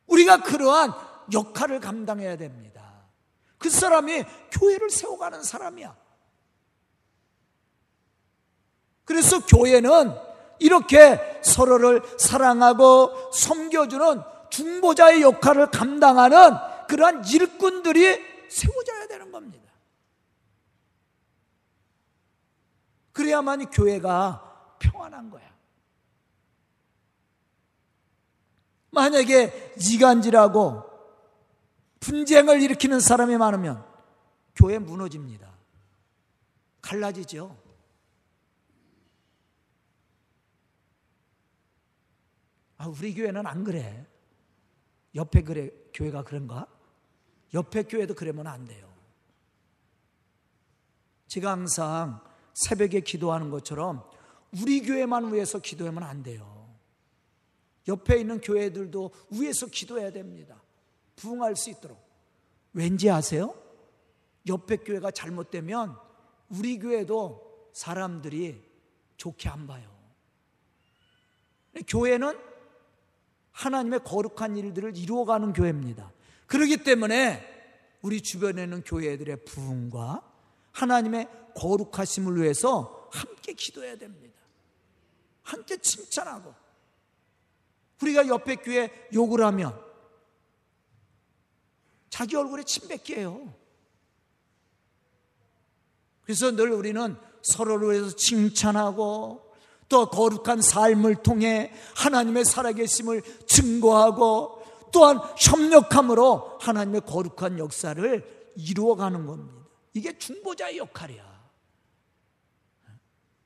우리가 0.08 0.44
그러한 0.44 0.94
역할을 1.32 1.80
감당해야 1.80 2.36
됩니다. 2.36 3.06
그 3.58 3.70
사람이 3.70 4.24
교회를 4.52 4.90
세워가는 4.90 5.44
사람이야. 5.44 5.96
그래서 9.06 9.40
교회는 9.46 10.29
이렇게 10.60 11.40
서로를 11.42 12.02
사랑하고 12.18 13.32
섬겨주는 13.32 14.22
중보자의 14.50 15.22
역할을 15.22 15.72
감당하는 15.72 16.52
그러한 16.88 17.24
일꾼들이 17.26 18.50
세워져야 18.50 19.08
되는 19.08 19.32
겁니다. 19.32 19.70
그래야만 23.12 23.70
교회가 23.70 24.76
평안한 24.80 25.30
거야. 25.30 25.50
만약에 28.92 29.76
이간질하고 29.78 30.84
분쟁을 32.00 32.62
일으키는 32.62 33.00
사람이 33.00 33.38
많으면 33.38 33.86
교회 34.56 34.80
무너집니다. 34.80 35.48
갈라지죠. 36.82 37.69
아, 42.80 42.88
우리 42.88 43.14
교회는 43.14 43.46
안 43.46 43.64
그래. 43.64 44.08
옆에 45.14 45.44
그래, 45.44 45.70
교회가 45.94 46.24
그런가? 46.24 46.66
옆에 47.54 47.84
교회도 47.84 48.16
그러면 48.16 48.48
안 48.48 48.66
돼요. 48.66 48.90
제가 51.28 51.52
항상 51.52 52.22
새벽에 52.54 53.02
기도하는 53.02 53.50
것처럼 53.50 54.10
우리 54.62 54.82
교회만 54.82 55.34
위해서 55.34 55.60
기도하면 55.60 56.04
안 56.04 56.24
돼요. 56.24 56.74
옆에 57.88 58.20
있는 58.20 58.40
교회들도 58.40 59.12
위해서 59.32 59.68
기도해야 59.68 60.12
됩니다. 60.12 60.62
부흥할 61.18 61.58
수 61.58 61.70
있도록. 61.70 62.00
왠지 62.72 63.10
아세요? 63.10 63.62
옆에 64.48 64.78
교회가 64.78 65.12
잘못되면 65.12 65.98
우리 66.50 66.80
교회도 66.80 67.72
사람들이 67.74 68.64
좋게 69.18 69.50
안 69.50 69.68
봐요. 69.68 69.90
교회는 71.88 72.49
하나님의 73.60 74.06
거룩한 74.06 74.56
일들을 74.56 74.96
이루어가는 74.96 75.52
교회입니다. 75.52 76.14
그렇기 76.48 76.78
때문에 76.78 77.46
우리 78.02 78.22
주변에 78.22 78.64
있는 78.64 78.82
교회들의 78.84 79.44
부흥과 79.44 80.24
하나님의 80.72 81.28
거룩하심을 81.58 82.42
위해서 82.42 83.10
함께 83.12 83.52
기도해야 83.52 83.98
됩니다. 83.98 84.40
함께 85.44 85.76
칭찬하고 85.76 86.56
우리가 88.02 88.28
옆에 88.28 88.56
교회 88.56 89.10
욕을 89.14 89.44
하면 89.44 89.78
자기 92.10 92.38
얼굴에 92.38 92.64
침 92.64 92.88
뱉게요. 92.88 93.54
그래서 96.22 96.52
늘 96.52 96.72
우리는 96.72 97.18
서로를 97.42 97.92
위해서 97.92 98.16
칭찬하고 98.16 99.49
또 99.90 100.08
거룩한 100.08 100.62
삶을 100.62 101.18
통해 101.24 101.74
하나님의 101.96 102.46
살아계심을 102.46 103.24
증거하고 103.48 104.62
또한 104.92 105.20
협력함으로 105.38 106.60
하나님의 106.62 107.02
거룩한 107.02 107.60
역사를 107.60 108.52
이루어가는 108.56 109.26
겁니다. 109.26 109.60
이게 109.94 110.18
중보자의 110.18 110.78
역할이야. 110.78 111.28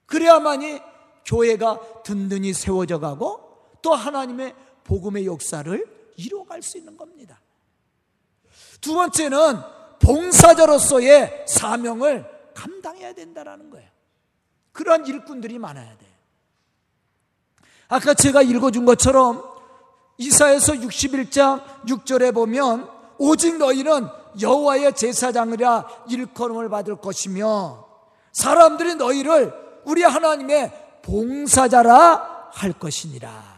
그래야만이 0.05 0.81
교회가 1.25 2.03
든든히 2.03 2.53
세워져 2.53 2.99
가고 2.99 3.57
또 3.81 3.93
하나님의 3.93 4.53
복음의 4.83 5.25
역사를 5.25 6.11
이루어갈 6.17 6.61
수 6.61 6.77
있는 6.77 6.97
겁니다. 6.97 7.41
두 8.81 8.93
번째는 8.93 9.59
봉사자로서의 9.99 11.45
사명을 11.47 12.29
감당해야 12.53 13.13
된다는 13.13 13.69
거예요. 13.69 13.89
그러한 14.73 15.07
일꾼들이 15.07 15.57
많아야 15.57 15.97
돼. 15.97 16.12
아까 17.93 18.15
제가 18.15 18.41
읽어준 18.41 18.85
것처럼 18.85 19.43
이사에서 20.17 20.73
61장 20.73 21.63
6절에 21.85 22.33
보면 22.33 22.89
오직 23.19 23.57
너희는 23.57 24.07
여호와의 24.41 24.95
제사장이라 24.95 25.87
일컬음을 26.09 26.69
받을 26.69 26.95
것이며 26.95 27.85
사람들이 28.31 28.95
너희를 28.95 29.53
우리 29.85 30.01
하나님의 30.01 31.01
봉사자라 31.03 32.49
할 32.51 32.73
것이니라. 32.73 33.53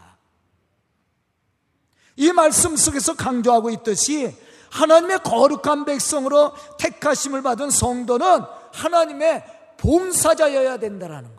이 2.16 2.30
말씀 2.32 2.76
속에서 2.76 3.14
강조하고 3.14 3.70
있듯이 3.70 4.36
하나님의 4.68 5.20
거룩한 5.20 5.86
백성으로 5.86 6.52
택하심을 6.78 7.40
받은 7.40 7.70
성도는 7.70 8.42
하나님의 8.74 9.44
봉사자여야 9.78 10.76
된다는 10.76 11.22
거예요. 11.22 11.35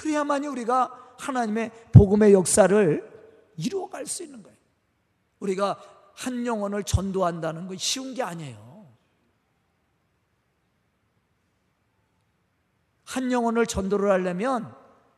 그래야만이 0.00 0.46
우리가 0.46 1.14
하나님의 1.18 1.70
복음의 1.92 2.32
역사를 2.32 3.52
이루어갈 3.58 4.06
수 4.06 4.22
있는 4.22 4.42
거예요. 4.42 4.56
우리가 5.40 6.12
한 6.14 6.46
영혼을 6.46 6.84
전도한다는 6.84 7.66
건 7.66 7.76
쉬운 7.76 8.14
게 8.14 8.22
아니에요. 8.22 8.96
한 13.04 13.30
영혼을 13.30 13.66
전도를 13.66 14.10
하려면 14.10 14.74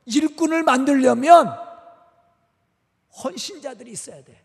일꾼을 0.06 0.64
만들려면 0.64 1.46
헌신자들이 3.22 3.92
있어야 3.92 4.24
돼. 4.24 4.44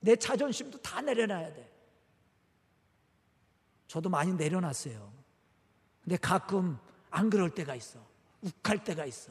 내 0.00 0.16
자존심도 0.16 0.82
다 0.82 1.00
내려놔야 1.00 1.54
돼. 1.54 1.72
저도 3.86 4.10
많이 4.10 4.34
내려놨어요. 4.34 5.19
근데 6.10 6.20
가끔 6.20 6.76
안 7.10 7.30
그럴 7.30 7.50
때가 7.50 7.76
있어. 7.76 8.04
욱할 8.42 8.82
때가 8.82 9.04
있어. 9.06 9.30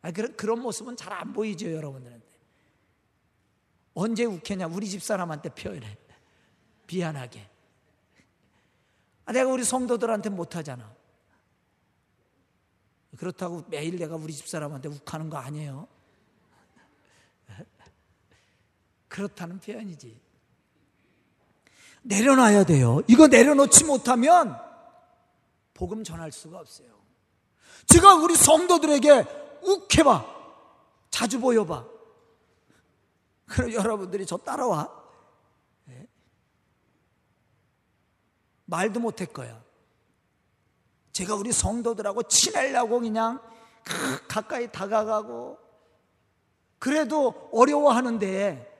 아, 0.00 0.10
그런, 0.10 0.34
그런 0.38 0.60
모습은 0.60 0.96
잘 0.96 1.12
안 1.12 1.34
보이죠, 1.34 1.70
여러분들한테. 1.70 2.26
언제 3.92 4.24
욱했냐? 4.24 4.68
우리 4.68 4.88
집 4.88 5.02
사람한테 5.02 5.50
표현해. 5.50 5.98
미안하게. 6.86 7.46
아, 9.26 9.32
내가 9.32 9.50
우리 9.50 9.64
성도들한테 9.64 10.30
못하잖아. 10.30 10.90
그렇다고 13.18 13.66
매일 13.68 13.98
내가 13.98 14.16
우리 14.16 14.32
집 14.32 14.48
사람한테 14.48 14.88
욱하는 14.88 15.28
거 15.28 15.36
아니에요. 15.36 15.88
그렇다는 19.08 19.60
표현이지. 19.60 20.18
내려놔야 22.00 22.64
돼요. 22.64 23.02
이거 23.08 23.26
내려놓지 23.26 23.84
못하면 23.84 24.64
복음 25.76 26.02
전할 26.02 26.32
수가 26.32 26.58
없어요. 26.58 26.88
제가 27.86 28.14
우리 28.14 28.34
성도들에게 28.34 29.60
욱해봐. 29.62 30.36
자주 31.10 31.38
보여봐. 31.38 31.86
그럼 33.46 33.72
여러분들이 33.72 34.24
저 34.26 34.36
따라와. 34.38 34.90
말도 38.64 39.00
못할 39.00 39.26
거야. 39.28 39.62
제가 41.12 41.34
우리 41.34 41.52
성도들하고 41.52 42.24
친하려고 42.24 43.00
그냥 43.00 43.40
가까이 44.28 44.70
다가가고 44.70 45.58
그래도 46.78 47.48
어려워하는데 47.52 48.74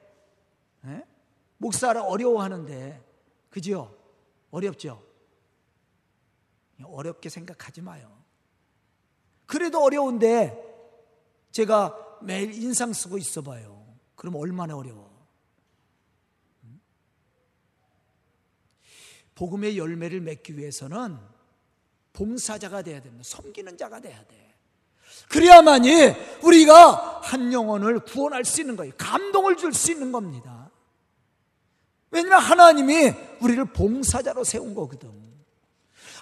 에? 0.84 1.06
목사를 1.58 1.98
어려워하는데 2.00 3.02
그죠? 3.48 3.96
어렵죠? 4.50 5.05
어렵게 6.84 7.28
생각하지 7.28 7.80
마요. 7.80 8.10
그래도 9.46 9.82
어려운데 9.82 10.62
제가 11.52 12.18
매일 12.22 12.52
인상 12.52 12.92
쓰고 12.92 13.18
있어 13.18 13.42
봐요. 13.42 13.86
그럼 14.14 14.36
얼마나 14.36 14.76
어려워. 14.76 15.14
복음의 19.34 19.76
열매를 19.78 20.20
맺기 20.20 20.56
위해서는 20.56 21.18
봉사자가 22.12 22.82
돼야 22.82 23.00
됩니다. 23.00 23.22
섬기는 23.24 23.76
자가 23.76 24.00
돼야 24.00 24.24
돼. 24.24 24.54
그래야만이 25.28 25.90
우리가 26.42 27.20
한 27.22 27.52
영혼을 27.52 28.00
구원할 28.00 28.44
수 28.44 28.60
있는 28.60 28.76
거예요. 28.76 28.92
감동을 28.96 29.56
줄 29.56 29.72
수 29.72 29.92
있는 29.92 30.10
겁니다. 30.12 30.70
왜냐하면 32.10 32.40
하나님이 32.40 33.12
우리를 33.40 33.64
봉사자로 33.66 34.44
세운 34.44 34.74
거거든. 34.74 35.35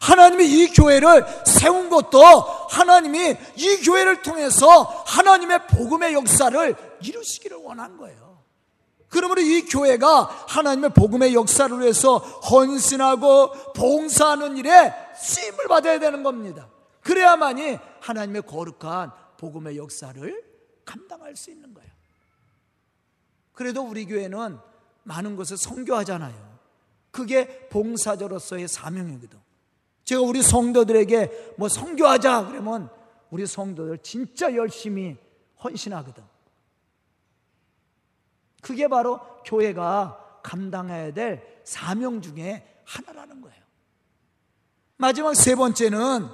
하나님이 0.05 0.47
이 0.47 0.67
교회를 0.69 1.25
세운 1.47 1.89
것도 1.89 2.23
하나님이 2.23 3.37
이 3.57 3.77
교회를 3.83 4.21
통해서 4.21 4.83
하나님의 5.07 5.67
복음의 5.67 6.13
역사를 6.13 6.77
이루시기를 7.01 7.57
원한 7.57 7.97
거예요. 7.97 8.43
그러므로 9.09 9.41
이 9.41 9.63
교회가 9.63 10.25
하나님의 10.49 10.91
복음의 10.91 11.35
역사를 11.35 11.81
위해서 11.81 12.19
헌신하고 12.19 13.73
봉사하는 13.73 14.59
일에 14.59 14.93
쓰임을 15.17 15.69
받아야 15.69 15.99
되는 15.99 16.23
겁니다. 16.23 16.69
그래야만이 17.01 17.79
하나님의 18.01 18.43
거룩한 18.43 19.11
복음의 19.39 19.79
역사를 19.79 20.45
감당할 20.85 21.35
수 21.35 21.51
있는 21.51 21.73
거예요. 21.73 21.91
그래도 23.55 23.83
우리 23.83 24.05
교회는 24.05 24.59
많은 25.05 25.37
것을 25.37 25.57
선교하잖아요. 25.57 26.59
그게 27.11 27.69
봉사자로서의 27.71 28.69
사명이거든. 28.69 29.54
제가 30.05 30.21
우리 30.23 30.43
성도들에게 30.43 31.55
뭐 31.57 31.69
선교하자 31.69 32.49
그러면 32.49 32.91
우리 33.31 33.47
성도들 33.47 33.99
진짜 33.99 34.55
열심히 34.55 35.17
헌신하거든. 35.63 36.23
그게 38.61 38.89
바로 38.89 39.21
교회가 39.45 40.41
감당해야 40.43 41.13
될 41.13 41.61
사명 41.65 42.21
중에 42.21 42.81
하나라는 42.85 43.41
거예요. 43.41 43.63
마지막 44.97 45.35
세 45.35 45.55
번째는 45.55 46.29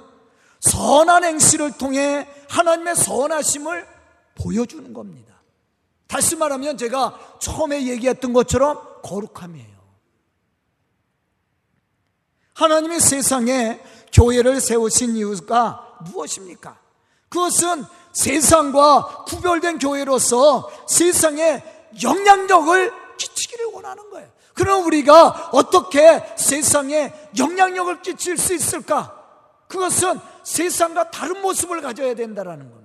선한 0.59 1.23
행실을 1.23 1.77
통해 1.77 2.27
하나님의 2.49 2.95
선하심을 2.95 3.87
보여주는 4.35 4.93
겁니다. 4.93 5.41
다시 6.07 6.35
말하면 6.35 6.77
제가 6.77 7.37
처음에 7.39 7.87
얘기했던 7.87 8.33
것처럼 8.33 9.01
거룩함이에요. 9.01 9.80
하나님이 12.53 12.99
세상에 12.99 13.79
교회를 14.13 14.59
세우신 14.59 15.15
이유가 15.15 15.97
무엇입니까? 16.11 16.79
그것은 17.29 17.85
세상과 18.13 19.25
구별된 19.27 19.79
교회로서 19.79 20.69
세상에 20.87 21.63
영향력을 22.03 22.91
끼치기를 23.17 23.65
원하는 23.67 24.09
거예요. 24.09 24.29
그럼 24.53 24.85
우리가 24.85 25.49
어떻게 25.53 26.23
세상에 26.37 27.13
영향력을 27.37 28.01
끼칠 28.01 28.37
수 28.37 28.53
있을까? 28.53 29.17
그것은 29.67 30.19
세상과 30.43 31.11
다른 31.11 31.41
모습을 31.41 31.81
가져야 31.81 32.13
된다는 32.13 32.69
겁니다. 32.69 32.81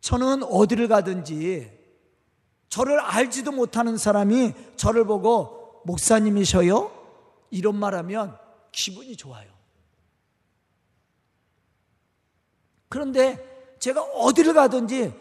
저는 0.00 0.42
어디를 0.44 0.88
가든지 0.88 1.83
저를 2.74 2.98
알지도 2.98 3.52
못하는 3.52 3.96
사람이 3.96 4.52
저를 4.74 5.04
보고 5.04 5.80
목사님이셔요? 5.84 6.90
이런 7.50 7.76
말 7.76 7.94
하면 7.94 8.36
기분이 8.72 9.16
좋아요. 9.16 9.48
그런데 12.88 13.76
제가 13.78 14.02
어디를 14.02 14.54
가든지 14.54 15.14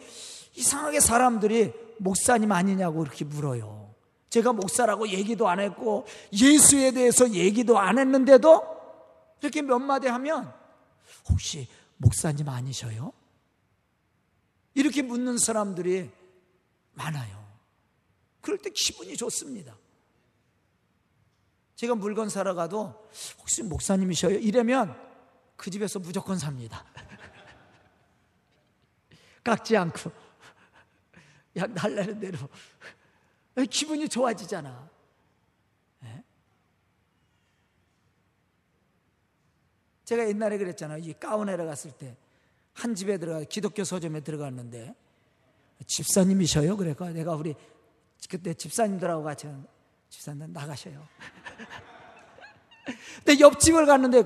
이상하게 0.56 1.00
사람들이 1.00 1.74
목사님 2.00 2.52
아니냐고 2.52 3.04
이렇게 3.04 3.24
물어요. 3.24 3.94
제가 4.32 4.52
목사라고 4.52 5.10
얘기도 5.10 5.48
안 5.48 5.60
했고 5.60 6.08
예수에 6.34 6.90
대해서 6.90 7.30
얘기도 7.30 7.78
안 7.78 8.00
했는데도 8.00 8.64
이렇게 9.42 9.62
몇 9.62 9.78
마디 9.78 10.08
하면 10.08 10.52
혹시 11.30 11.68
목사님 11.98 12.50
아니셔요? 12.50 13.14
이렇게 14.74 15.04
묻는 15.04 15.38
사람들이 15.38 16.10
많아요. 16.94 17.43
그럴 18.44 18.60
때 18.60 18.70
기분이 18.70 19.18
좋습니다. 19.18 19.76
제가 21.76 21.96
물건 21.96 22.30
사러 22.30 22.54
가도 22.54 23.10
혹시 23.40 23.64
목사님이셔요? 23.64 24.38
이러면 24.38 24.96
그 25.56 25.72
집에서 25.72 25.98
무조건 25.98 26.38
삽니다. 26.38 26.86
깎지 29.44 29.76
않고 29.76 30.12
야 31.58 31.66
날라는 31.66 32.20
대로 32.20 32.38
기분이 33.68 34.08
좋아지잖아. 34.08 34.90
네? 36.02 36.24
제가 40.06 40.28
옛날에 40.28 40.60
그랬잖아요. 40.60 41.04
이 41.04 41.14
가운에라 41.14 41.66
갔을 41.66 41.92
때 41.94 42.16
한 42.74 42.96
집에 42.96 43.18
들어가 43.18 43.44
기독교 43.44 43.84
서점에 43.84 44.22
들어갔는데 44.22 44.96
집사님이셔요. 45.86 46.78
그래가 46.78 47.10
내가 47.10 47.36
우리 47.36 47.56
그때 48.30 48.54
집사님들하고 48.54 49.24
같이 49.24 49.48
집사님 50.10 50.52
나가셔요. 50.54 51.08
근데 53.26 53.40
옆집을 53.40 53.86
갔는데 53.86 54.24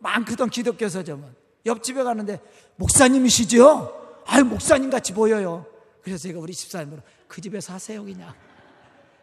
많거든 0.00 0.50
기독교 0.50 0.88
서점은 0.88 1.34
옆집에 1.66 2.02
갔는데 2.02 2.40
목사님이시죠? 2.76 4.22
아유 4.26 4.44
목사님 4.44 4.90
같이 4.90 5.12
보여요. 5.12 5.66
그래서 6.02 6.22
제가 6.22 6.38
우리 6.38 6.52
집사님으로 6.52 7.02
그 7.26 7.40
집에 7.40 7.60
사세요 7.60 8.04
그냥. 8.04 8.34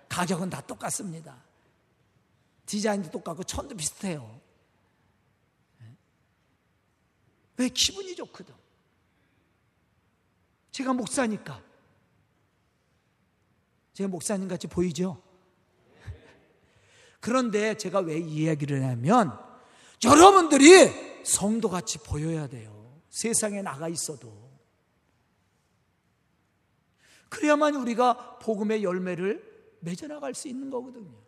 가격은 0.10 0.50
다 0.50 0.62
똑같습니다. 0.62 1.42
디자인도 2.66 3.12
똑같고 3.12 3.44
천도 3.44 3.76
비슷해요. 3.76 4.42
왜 7.58 7.70
기분이 7.70 8.16
좋거든. 8.16 8.54
제가 10.72 10.94
목사니까. 10.94 11.62
제가 13.94 14.08
목사님 14.08 14.48
같이 14.48 14.68
보이죠? 14.68 15.22
그런데 17.20 17.76
제가 17.78 18.00
왜이 18.00 18.28
이야기를 18.28 18.84
하냐면 18.84 19.38
여러분들이 20.04 21.24
성도 21.24 21.70
같이 21.70 22.00
보여야 22.00 22.48
돼요. 22.48 23.00
세상에 23.10 23.62
나가 23.62 23.88
있어도. 23.88 24.52
그래야만 27.30 27.76
우리가 27.76 28.40
복음의 28.40 28.84
열매를 28.84 29.78
맺어나갈 29.82 30.34
수 30.34 30.48
있는 30.48 30.70
거거든요. 30.70 31.22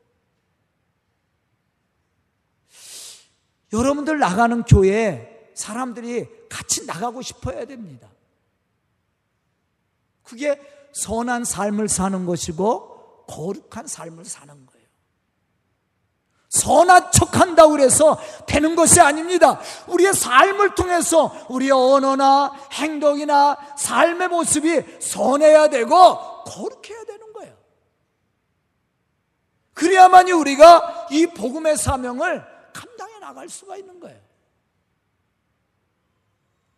여러분들 3.72 4.20
나가는 4.20 4.64
교회 4.64 5.52
사람들이 5.56 6.28
같이 6.50 6.86
나가고 6.86 7.22
싶어야 7.22 7.66
됩니다. 7.66 8.12
그게 10.24 10.60
선한 10.94 11.44
삶을 11.44 11.90
사는 11.90 12.26
것이고 12.26 13.26
거룩한 13.28 13.88
삶을 13.88 14.26
사는 14.26 14.54
거예요. 14.66 14.84
선한 16.50 17.12
척 17.12 17.36
한다고 17.36 17.72
그래서 17.72 18.20
되는 18.46 18.76
것이 18.76 19.02
아닙니다. 19.02 19.60
우리의 19.88 20.14
삶을 20.14 20.76
통해서 20.76 21.36
우리의 21.50 21.72
언어나 21.72 22.54
행동이나 22.72 23.58
삶의 23.76 24.28
모습이 24.28 25.00
선해야 25.02 25.70
되고 25.70 26.44
거룩해야 26.44 27.06
되는 27.06 27.34
거예요. 27.34 27.56
그래야만이 29.74 30.32
우리가 30.32 31.08
이 31.10 31.26
복음의 31.26 31.76
사명을 31.76 32.46
감당해 32.72 33.18
나갈 33.20 33.50
수가 33.50 33.76
있는 33.78 34.00
거예요. 34.00 34.23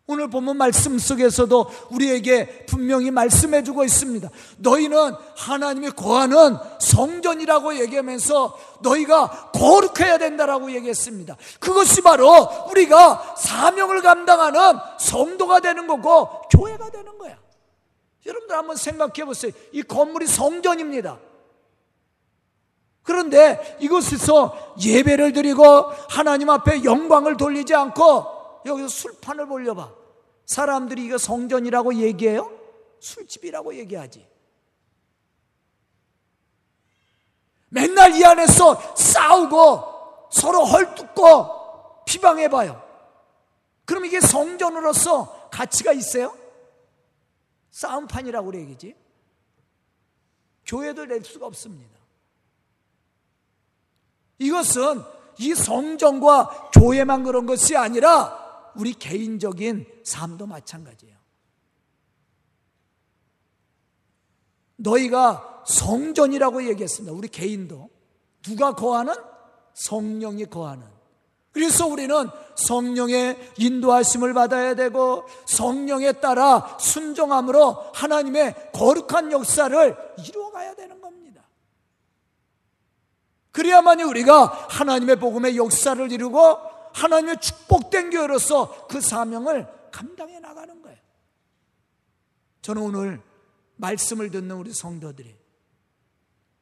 오늘 0.08 0.30
본문 0.30 0.58
말씀 0.58 1.00
속에서도 1.00 1.72
우리에게 1.90 2.66
분명히 2.68 3.10
말씀해 3.10 3.64
주고 3.64 3.84
있습니다. 3.84 4.30
너희는 4.58 5.14
하나님이 5.36 5.90
거하는 5.92 6.58
성전이라고 6.80 7.80
얘기하면서 7.80 8.58
너희가 8.82 9.52
거룩해야 9.52 10.20
된다라고 10.20 10.72
얘기했습니다. 10.74 11.36
그것이 11.60 12.02
바로 12.02 12.48
우리가 12.70 13.36
사명을 13.36 14.04
감당하는 14.04 14.80
성도가 15.00 15.62
되는 15.62 15.88
거고 15.88 16.42
교회가 16.52 16.92
되는 16.92 17.18
거야. 17.18 17.36
여러분들 18.28 18.56
한번 18.56 18.76
생각해 18.76 19.26
보세요. 19.26 19.52
이 19.72 19.82
건물이 19.82 20.28
성전입니다. 20.28 21.18
그런데 23.02 23.78
이곳에서 23.80 24.76
예배를 24.84 25.34
드리고 25.34 25.64
하나님 26.10 26.52
앞에 26.52 26.84
영광을 26.84 27.38
돌리지 27.38 27.74
않고 27.74 28.35
여기서 28.66 28.88
술판을 28.88 29.48
벌려봐. 29.48 29.94
사람들이 30.46 31.06
이거 31.06 31.18
성전이라고 31.18 31.96
얘기해요? 31.96 32.52
술집이라고 33.00 33.76
얘기하지. 33.76 34.28
맨날 37.70 38.16
이 38.16 38.24
안에서 38.24 38.96
싸우고 38.96 40.30
서로 40.32 40.66
헐뜯고 40.66 42.04
비방해봐요. 42.06 42.84
그럼 43.86 44.06
이게 44.06 44.20
성전으로서 44.20 45.50
가치가 45.50 45.92
있어요? 45.92 46.36
싸움판이라고 47.72 48.56
얘기지. 48.56 48.96
교회도 50.66 51.06
낼 51.06 51.24
수가 51.24 51.46
없습니다. 51.48 52.00
이것은 54.40 55.04
이 55.38 55.54
성전과 55.54 56.72
교회만 56.74 57.24
그런 57.24 57.46
것이 57.46 57.76
아니라 57.76 58.45
우리 58.78 58.94
개인적인 58.94 59.86
삶도 60.04 60.48
마찬가지예요. 60.48 61.16
너희가 64.78 65.64
성전이라고 65.66 66.68
얘기했습니다. 66.70 67.16
우리 67.16 67.28
개인도. 67.28 67.90
누가 68.42 68.74
거하는? 68.74 69.14
성령이 69.74 70.46
거하는. 70.46 70.96
그래서 71.52 71.88
우리는 71.88 72.30
성령의 72.56 73.54
인도하심을 73.58 74.34
받아야 74.34 74.76
되고 74.76 75.26
성령에 75.46 76.14
따라 76.14 76.78
순종함으로 76.80 77.92
하나님의 77.94 78.72
거룩한 78.74 79.32
역사를 79.32 79.98
이루어가야 80.28 80.76
되는 80.76 81.00
겁니다. 81.00 81.44
그래야만이 83.54 84.04
우리가 84.04 84.68
하나님의 84.70 85.16
복음의 85.16 85.56
역사를 85.56 86.12
이루고 86.12 86.75
하나님의 86.96 87.42
축복된 87.42 88.10
교회로서 88.10 88.88
그 88.88 89.02
사명을 89.02 89.68
감당해 89.92 90.40
나가는 90.40 90.82
거예요. 90.82 90.98
저는 92.62 92.82
오늘 92.82 93.22
말씀을 93.76 94.32
듣는 94.32 94.56
우리 94.56 94.74
성도들이 94.74 95.36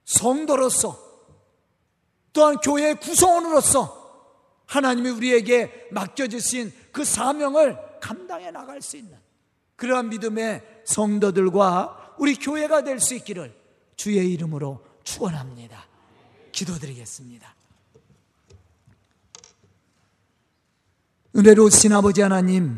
성도로서 0.05 0.99
또한 2.33 2.57
교회의 2.57 2.99
구성원으로서 2.99 4.01
하나님이 4.65 5.09
우리에게 5.11 5.89
맡겨주신 5.91 6.73
그 6.91 7.05
사명을 7.05 7.99
감당해 8.01 8.49
나갈 8.49 8.81
수 8.81 8.97
있는 8.97 9.17
그러한 9.75 10.09
믿음의 10.09 10.81
성도들과 10.83 12.15
우리 12.17 12.35
교회가 12.35 12.83
될 12.83 12.99
수 12.99 13.13
있기를 13.13 13.55
주의 13.95 14.33
이름으로 14.33 14.83
축원합니다. 15.03 15.85
기도드리겠습니다. 16.51 17.62
은혜로우신 21.35 21.91
아버지 21.93 22.21
하나님, 22.21 22.77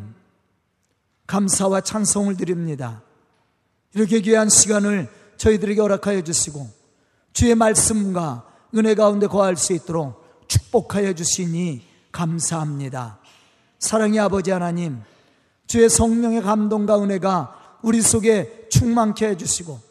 감사와 1.27 1.81
찬송을 1.81 2.37
드립니다. 2.37 3.01
이렇게 3.93 4.21
귀한 4.21 4.47
시간을 4.47 5.09
저희들에게 5.35 5.81
허락하여 5.81 6.21
주시고, 6.21 6.69
주의 7.33 7.53
말씀과 7.53 8.47
은혜 8.73 8.95
가운데 8.95 9.27
거할 9.27 9.57
수 9.57 9.73
있도록 9.73 10.47
축복하여 10.47 11.11
주시니 11.13 11.85
감사합니다. 12.13 13.19
사랑의 13.79 14.21
아버지 14.21 14.51
하나님, 14.51 15.01
주의 15.67 15.89
성령의 15.89 16.41
감동과 16.41 17.03
은혜가 17.03 17.79
우리 17.81 18.01
속에 18.01 18.67
충만케 18.69 19.27
해주시고, 19.31 19.81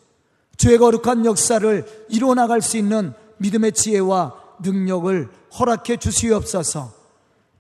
주의 0.57 0.79
거룩한 0.79 1.27
역사를 1.27 2.07
이루어나갈 2.09 2.63
수 2.63 2.79
있는 2.79 3.13
믿음의 3.37 3.73
지혜와 3.73 4.33
능력을 4.63 5.29
허락해 5.59 5.99
주시옵소서, 5.99 6.94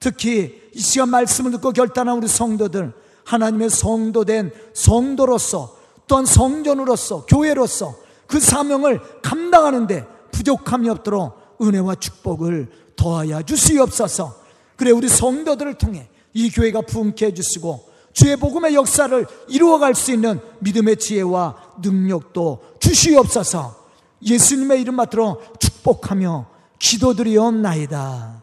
특히 0.05 0.61
이 0.75 0.81
시간 0.81 1.09
말씀을 1.09 1.51
듣고 1.53 1.73
결단한 1.73 2.19
우리 2.19 2.29
성도들, 2.29 2.93
하나님의 3.25 3.71
성도된 3.71 4.53
성도로서 4.75 5.79
또한 6.07 6.27
성전으로서 6.27 7.25
교회로서 7.25 7.97
그 8.27 8.39
사명을 8.39 9.01
감당하는데 9.23 10.07
부족함이 10.31 10.91
없도록 10.91 11.57
은혜와 11.63 11.95
축복을 11.95 12.71
더하여 12.97 13.41
주시옵소서. 13.41 14.37
그래 14.77 14.91
우리 14.91 15.09
성도들을 15.09 15.79
통해 15.79 16.11
이 16.35 16.51
교회가 16.51 16.83
부흥케 16.83 17.25
해주시고 17.29 17.89
주의 18.13 18.37
복음의 18.37 18.75
역사를 18.75 19.27
이루어갈 19.49 19.95
수 19.95 20.13
있는 20.13 20.39
믿음의 20.59 20.99
지혜와 20.99 21.79
능력도 21.83 22.63
주시옵소서. 22.79 23.75
예수님의 24.23 24.83
이름 24.83 24.97
받들어 24.97 25.41
축복하며 25.59 26.47
기도드리옵나이다. 26.79 28.43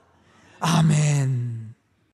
아멘. 0.60 1.51